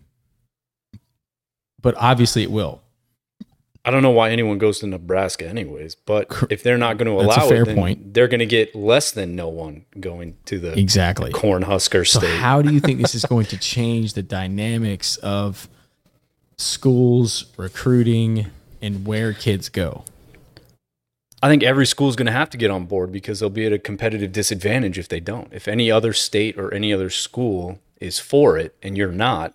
[1.80, 2.82] but obviously it will.
[3.82, 7.12] I don't know why anyone goes to Nebraska anyways, but if they're not going to
[7.24, 8.12] allow fair it, then point.
[8.14, 11.32] they're going to get less than no one going to the Exactly.
[11.32, 12.36] Cornhusker So State.
[12.40, 15.66] how do you think this is going to change the dynamics of
[16.58, 18.46] schools, recruiting,
[18.82, 20.04] and where kids go?
[21.42, 23.64] I think every school is going to have to get on board because they'll be
[23.64, 25.48] at a competitive disadvantage if they don't.
[25.52, 29.54] If any other state or any other school is for it and you're not,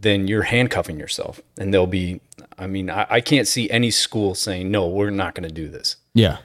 [0.00, 1.40] then you're handcuffing yourself.
[1.58, 2.20] And they'll be,
[2.58, 5.68] I mean, I, I can't see any school saying, no, we're not going to do
[5.68, 5.96] this.
[6.14, 6.38] Yeah.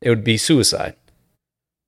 [0.00, 0.96] It would be suicide.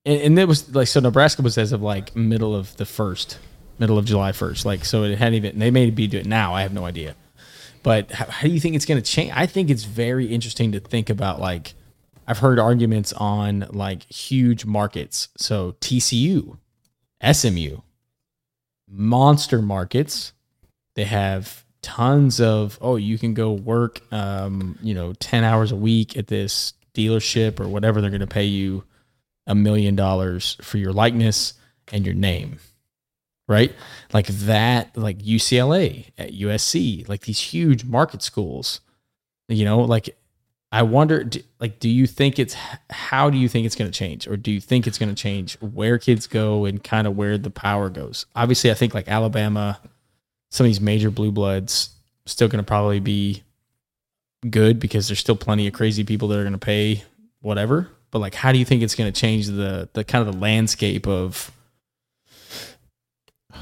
[0.05, 3.39] And, and it was like so Nebraska was as of like middle of the first,
[3.79, 4.65] middle of July first.
[4.65, 6.53] Like so it hadn't even they may be doing it now.
[6.53, 7.15] I have no idea.
[7.83, 9.31] But how, how do you think it's going to change?
[9.33, 11.39] I think it's very interesting to think about.
[11.39, 11.73] Like
[12.27, 15.29] I've heard arguments on like huge markets.
[15.37, 16.57] So TCU,
[17.31, 17.77] SMU,
[18.87, 20.33] monster markets.
[20.95, 25.75] They have tons of oh you can go work um you know 10 hours a
[25.75, 28.85] week at this dealership or whatever they're going to pay you
[29.47, 31.55] a million dollars for your likeness
[31.91, 32.57] and your name
[33.49, 33.73] right?
[34.13, 38.79] Like that like ucla at usc like these huge market schools
[39.49, 40.15] you know like
[40.71, 41.29] i wonder
[41.59, 42.55] like do you think it's
[42.89, 44.25] how do you think it's going to change?
[44.27, 47.37] Or do you think it's going to change where kids go and kind of where
[47.37, 48.25] the power goes?
[48.35, 49.79] Obviously i think like alabama
[50.53, 51.89] some of these major blue bloods
[52.27, 53.41] still going to probably be
[54.49, 57.03] good because there's still plenty of crazy people that are going to pay
[57.41, 60.33] whatever but like how do you think it's going to change the the kind of
[60.33, 61.51] the landscape of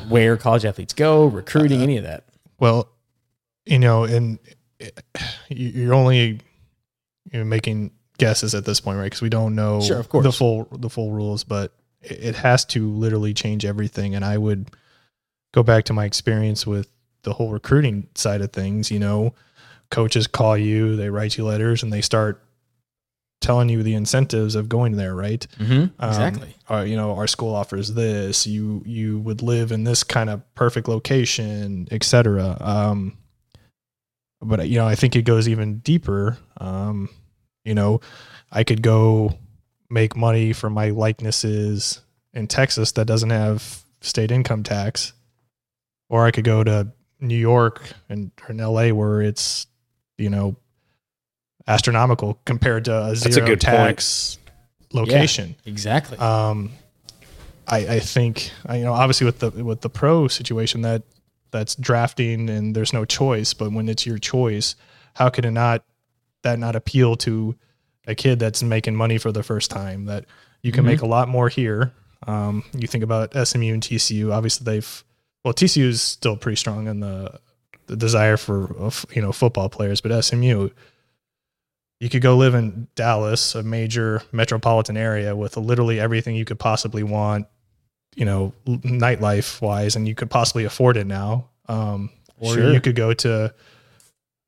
[0.10, 2.26] where college athletes go recruiting uh, any of that
[2.60, 2.90] Well,
[3.66, 4.40] you know, and
[4.80, 4.90] eh,
[5.50, 6.40] you- you're only
[7.32, 9.06] you know, making guesses at this point, right?
[9.06, 10.24] Because we don't know Sure, of course.
[10.24, 14.16] the full the full rules, but it has to literally change everything.
[14.16, 14.68] And I would
[15.52, 16.88] go back to my experience with
[17.24, 18.92] the whole recruiting side of things.
[18.92, 19.34] You know,
[19.90, 22.44] coaches call you, they write you letters, and they start
[23.42, 25.46] telling you the incentives of going there, right?
[25.58, 25.86] mm-hmm.
[26.00, 28.48] Um, exactly uh, you know, our school offers this.
[28.48, 32.58] You you would live in this kind of perfect location, etc.
[32.60, 33.18] Um,
[34.42, 36.38] but you know, I think it goes even deeper.
[36.58, 37.10] Um,
[37.66, 38.00] you know,
[38.52, 39.38] I could go
[39.90, 42.02] make money for my likenesses
[42.34, 45.14] in Texas that doesn't have state income tax,
[46.12, 46.92] or I could go to
[47.22, 49.66] New York and or in LA where it's
[50.18, 50.56] you know
[51.68, 53.62] astronomical compared to a a zero good point.
[53.62, 54.38] tax
[54.94, 55.56] location.
[55.66, 56.72] exactly Um,
[57.68, 61.04] I, I think you know obviously with the with the pro situation that
[61.52, 64.76] that's drafting and there's no choice, but when it's your choice,
[65.16, 65.84] how could it not
[66.44, 67.56] that not appeal to
[68.08, 70.06] a kid that's making money for the first time?
[70.06, 70.26] That
[70.62, 70.88] you can Mhm.
[70.88, 71.92] make a lot more here.
[72.26, 74.32] Um, you think about SMU and TCU.
[74.32, 75.04] Obviously, they've
[75.44, 77.40] well TCU is still pretty strong in the
[77.88, 80.70] the desire for you know football players, but SMU
[82.00, 86.58] you could go live in Dallas, a major metropolitan area with literally everything you could
[86.58, 87.46] possibly want,
[88.16, 91.48] you know, nightlife wise, and you could possibly afford it now.
[91.68, 92.74] Um, or Sure.
[92.74, 93.54] you could go to,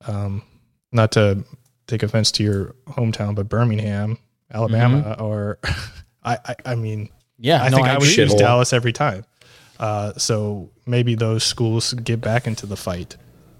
[0.08, 0.42] um,
[0.90, 1.44] not to
[1.86, 4.18] take offense to your hometown, but Birmingham,
[4.52, 5.60] Alabama, or
[6.24, 8.14] I, I, I mean, yeah I no, think I, would agree.
[8.16, 9.24] choose Dallas every time.
[9.78, 13.16] Uh, so maybe those schools get back into the fight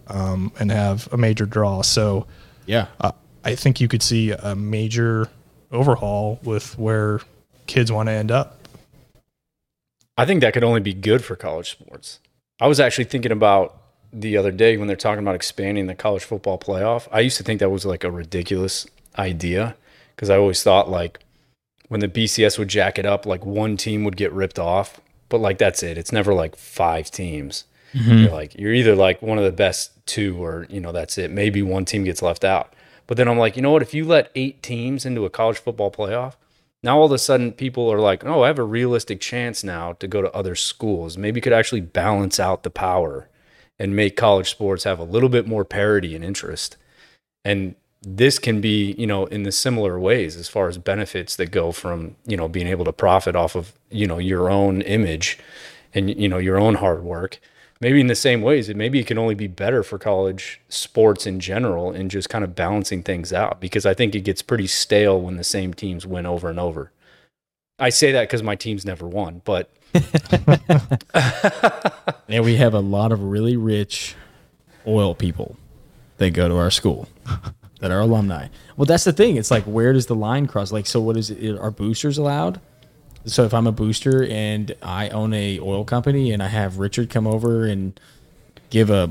[0.06, 1.82] um, and have a major draw.
[1.82, 2.26] So
[2.66, 3.12] yeah uh,
[3.44, 5.28] I think you could see a major
[5.70, 7.20] overhaul with where
[7.66, 8.58] kids want to end up.
[10.16, 12.20] I think that could only be good for college sports.
[12.60, 13.76] I was actually thinking about
[14.12, 17.08] the other day when they're talking about expanding the college football playoff.
[17.10, 18.86] I used to think that was like a ridiculous
[19.18, 19.76] idea
[20.14, 21.18] because I always thought like
[21.88, 25.00] when the BCS would jack it up, like one team would get ripped off,
[25.34, 25.98] but like that's it.
[25.98, 27.64] It's never like five teams.
[27.92, 28.18] Mm-hmm.
[28.18, 31.28] You're like you're either like one of the best two or you know that's it.
[31.28, 32.72] Maybe one team gets left out.
[33.08, 33.82] But then I'm like, you know what?
[33.82, 36.34] If you let eight teams into a college football playoff,
[36.84, 39.94] now all of a sudden people are like, oh, I have a realistic chance now
[39.94, 41.18] to go to other schools.
[41.18, 43.28] Maybe you could actually balance out the power
[43.76, 46.76] and make college sports have a little bit more parity and interest.
[47.44, 47.74] And
[48.06, 51.72] this can be, you know, in the similar ways as far as benefits that go
[51.72, 55.38] from, you know, being able to profit off of, you know, your own image
[55.92, 57.40] and, you know, your own hard work.
[57.80, 61.26] Maybe in the same ways, it maybe it can only be better for college sports
[61.26, 64.66] in general and just kind of balancing things out because I think it gets pretty
[64.66, 66.92] stale when the same teams win over and over.
[67.78, 69.70] I say that because my team's never won, but
[72.28, 74.14] and we have a lot of really rich
[74.86, 75.56] oil people
[76.18, 77.08] that go to our school
[77.84, 78.48] that are alumni.
[78.78, 79.36] Well that's the thing.
[79.36, 80.72] It's like where does the line cross?
[80.72, 82.58] Like so what is it are boosters allowed?
[83.26, 87.08] So if i'm a booster and i own a oil company and i have richard
[87.08, 87.98] come over and
[88.68, 89.10] give a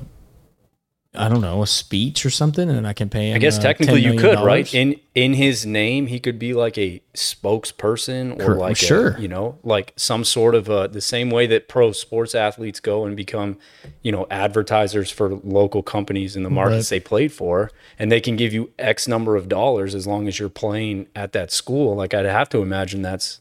[1.15, 3.35] I don't know a speech or something, and I can pay him.
[3.35, 4.73] I guess uh, technically $10 you could, right?
[4.73, 9.19] In in his name, he could be like a spokesperson or like a- sure.
[9.19, 13.05] you know, like some sort of uh the same way that pro sports athletes go
[13.05, 13.59] and become,
[14.01, 18.35] you know, advertisers for local companies in the markets they played for, and they can
[18.35, 21.95] give you X number of dollars as long as you're playing at that school.
[21.95, 23.39] Like I'd have to imagine that's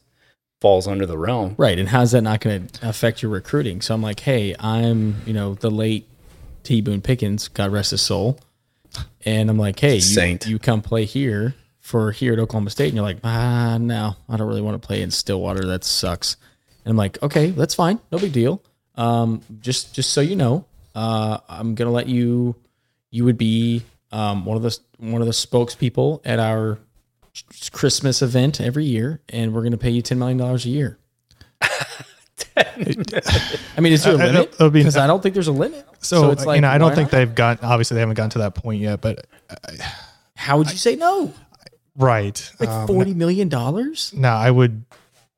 [0.61, 1.55] falls under the realm.
[1.57, 1.77] Right.
[1.77, 3.81] And how's that not going to affect your recruiting?
[3.81, 6.07] So I'm like, hey, I'm, you know, the late
[6.63, 8.39] T Boone Pickens, God rest his soul.
[9.25, 9.97] And I'm like, hey,
[10.45, 12.87] you, you come play here for here at Oklahoma State.
[12.87, 15.65] And you're like, ah, no, I don't really want to play in Stillwater.
[15.65, 16.37] That sucks.
[16.85, 17.99] And I'm like, okay, that's fine.
[18.11, 18.61] No big deal.
[18.95, 22.55] Um, just, just so you know, uh, I'm going to let you,
[23.09, 26.77] you would be, um, one of the, one of the spokespeople at our
[27.71, 29.21] Christmas event every year.
[29.29, 30.97] And we're going to pay you $10 million a year.
[32.57, 34.57] I mean, is there a limit?
[34.57, 35.85] don't- I Because I don't think there's a limit.
[35.99, 37.17] So, it's like, you know, I don't think not?
[37.17, 37.63] they've got.
[37.63, 39.01] Obviously, they haven't gotten to that point yet.
[39.01, 39.55] But uh,
[40.35, 41.33] How would you say no?
[41.95, 44.13] right, Like um, forty million dollars?
[44.15, 44.83] now I would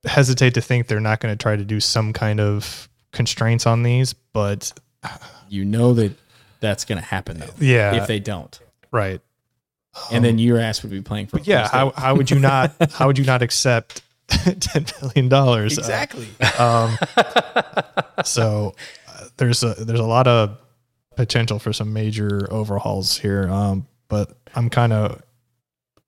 [0.04, 3.82] hesitate to think they're not going to try to do some kind of constraints on
[3.82, 4.12] these.
[4.12, 5.08] But uh,
[5.48, 6.12] You know that
[6.60, 7.50] that's going to happen though.
[7.58, 8.58] yeah, if they don't,
[8.90, 9.20] right.
[10.10, 11.38] and then um, your ass would be playing for.
[11.40, 12.72] Yeah, how, how would you not?
[12.92, 15.78] How would you not accept ten million dollars?
[15.78, 16.28] exactly.
[16.58, 16.96] Um,
[18.24, 18.74] so
[19.08, 20.58] uh, there's a there's a lot of
[21.16, 23.48] potential for some major overhauls here.
[23.48, 25.22] Um, but I'm kind of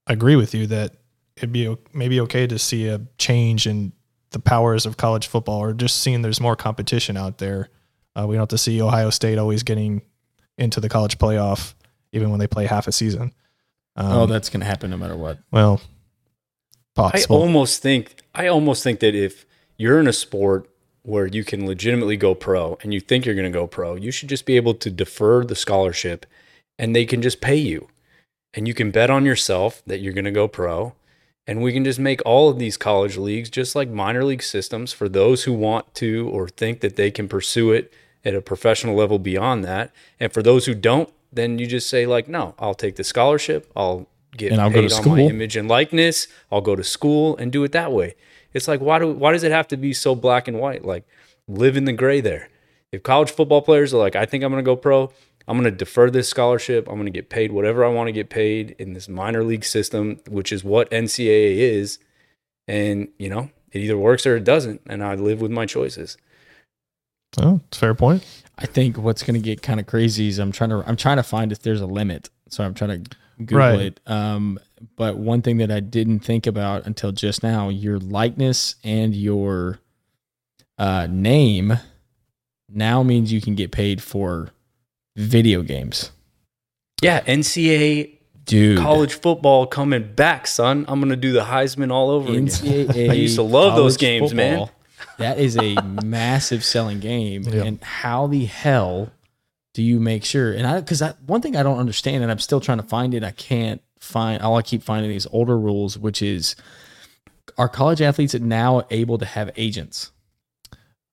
[0.07, 0.95] agree with you that
[1.37, 3.93] it'd be maybe okay to see a change in
[4.31, 7.71] the powers of college football, or just seeing there's more competition out there.
[8.15, 10.03] Uh, we don't have to see Ohio State always getting
[10.59, 11.75] into the college playoff,
[12.13, 13.33] even when they play half a season.
[13.97, 15.39] Um, oh, that's going to happen no matter what.
[15.51, 15.81] well,
[16.99, 19.47] I almost think I almost think that if
[19.77, 20.69] you're in a sport
[21.03, 24.11] where you can legitimately go pro and you think you're going to go pro, you
[24.11, 26.27] should just be able to defer the scholarship
[26.79, 27.89] and they can just pay you.
[28.55, 30.95] And you can bet on yourself that you're going to go pro.
[31.47, 34.93] And we can just make all of these college leagues just like minor league systems
[34.93, 37.91] for those who want to or think that they can pursue it
[38.23, 39.91] at a professional level beyond that.
[40.21, 43.71] And for those who don't, then you just say like, no, I'll take the scholarship.
[43.75, 45.19] I'll get And I'll paid go to on my school.
[45.31, 46.29] image and likeness.
[46.51, 48.15] I'll go to school and do it that way.
[48.53, 50.85] It's like why do why does it have to be so black and white?
[50.85, 51.05] Like
[51.47, 52.49] live in the gray there.
[52.93, 55.13] If college football players are like, I think I'm going to go pro,
[55.47, 56.89] I'm going to defer this scholarship.
[56.89, 59.65] I'm going to get paid whatever I want to get paid in this minor league
[59.65, 61.99] system, which is what NCAA is.
[62.67, 64.83] And, you know, it either works or it doesn't.
[64.87, 66.17] And I live with my choices.
[67.41, 68.25] oh, it's fair point.
[68.59, 71.17] I think what's going to get kind of crazy is I'm trying to I'm trying
[71.17, 72.31] to find if there's a limit.
[72.49, 73.81] So I'm trying to Google Right.
[73.81, 74.01] it.
[74.07, 74.59] Um,
[74.97, 79.81] but one thing that I didn't think about until just now, your likeness and your
[80.79, 81.79] uh, name
[82.69, 84.51] now means you can get paid for
[85.17, 86.11] video games.
[87.03, 90.85] Yeah, NCAA Dude, college football coming back, son.
[90.89, 92.49] I'm going to do the Heisman all over again.
[93.11, 94.71] I used to love those college games, man.
[95.19, 95.75] That is a
[96.05, 97.43] massive selling game.
[97.43, 97.65] Yeah.
[97.65, 99.11] And how the hell
[99.79, 100.53] do you make sure?
[100.53, 103.23] And I, because one thing I don't understand, and I'm still trying to find it,
[103.23, 104.43] I can't find.
[104.43, 106.57] All I keep finding these older rules, which is,
[107.57, 110.11] are college athletes now able to have agents?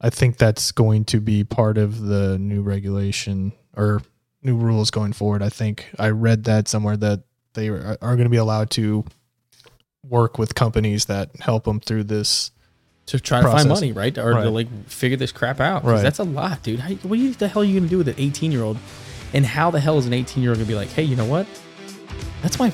[0.01, 4.01] I think that's going to be part of the new regulation or
[4.41, 5.43] new rules going forward.
[5.43, 7.21] I think I read that somewhere that
[7.53, 9.05] they are, are going to be allowed to
[10.03, 12.49] work with companies that help them through this.
[13.07, 14.17] To try to find money, right?
[14.17, 15.83] Or to like figure this crap out.
[15.83, 16.01] 'Cause Right.
[16.03, 16.79] That's a lot, dude.
[16.79, 18.77] How, what you- the hell are you going to do with an 18 year old?
[19.33, 21.15] And how the hell is an 18 year old going to be like, hey, you
[21.15, 21.45] know what?
[22.41, 22.71] That's my,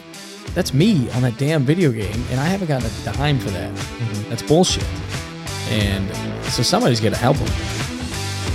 [0.53, 3.73] that's me on that damn video game, and I haven't gotten a dime for that.
[3.73, 4.29] Mm-hmm.
[4.29, 4.85] That's bullshit.
[5.69, 6.09] And
[6.45, 7.47] so somebody's gonna help them.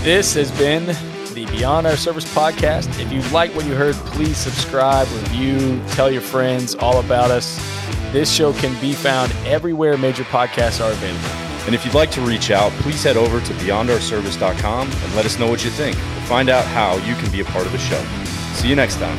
[0.04, 0.86] This has been
[1.34, 2.88] the Beyond Our Service podcast.
[3.00, 7.56] If you like what you heard, please subscribe, review, tell your friends all about us.
[8.12, 11.45] This show can be found everywhere major podcasts are available.
[11.66, 15.38] And if you'd like to reach out, please head over to beyondourservice.com and let us
[15.38, 15.96] know what you think.
[16.26, 18.02] Find out how you can be a part of the show.
[18.54, 19.18] See you next time.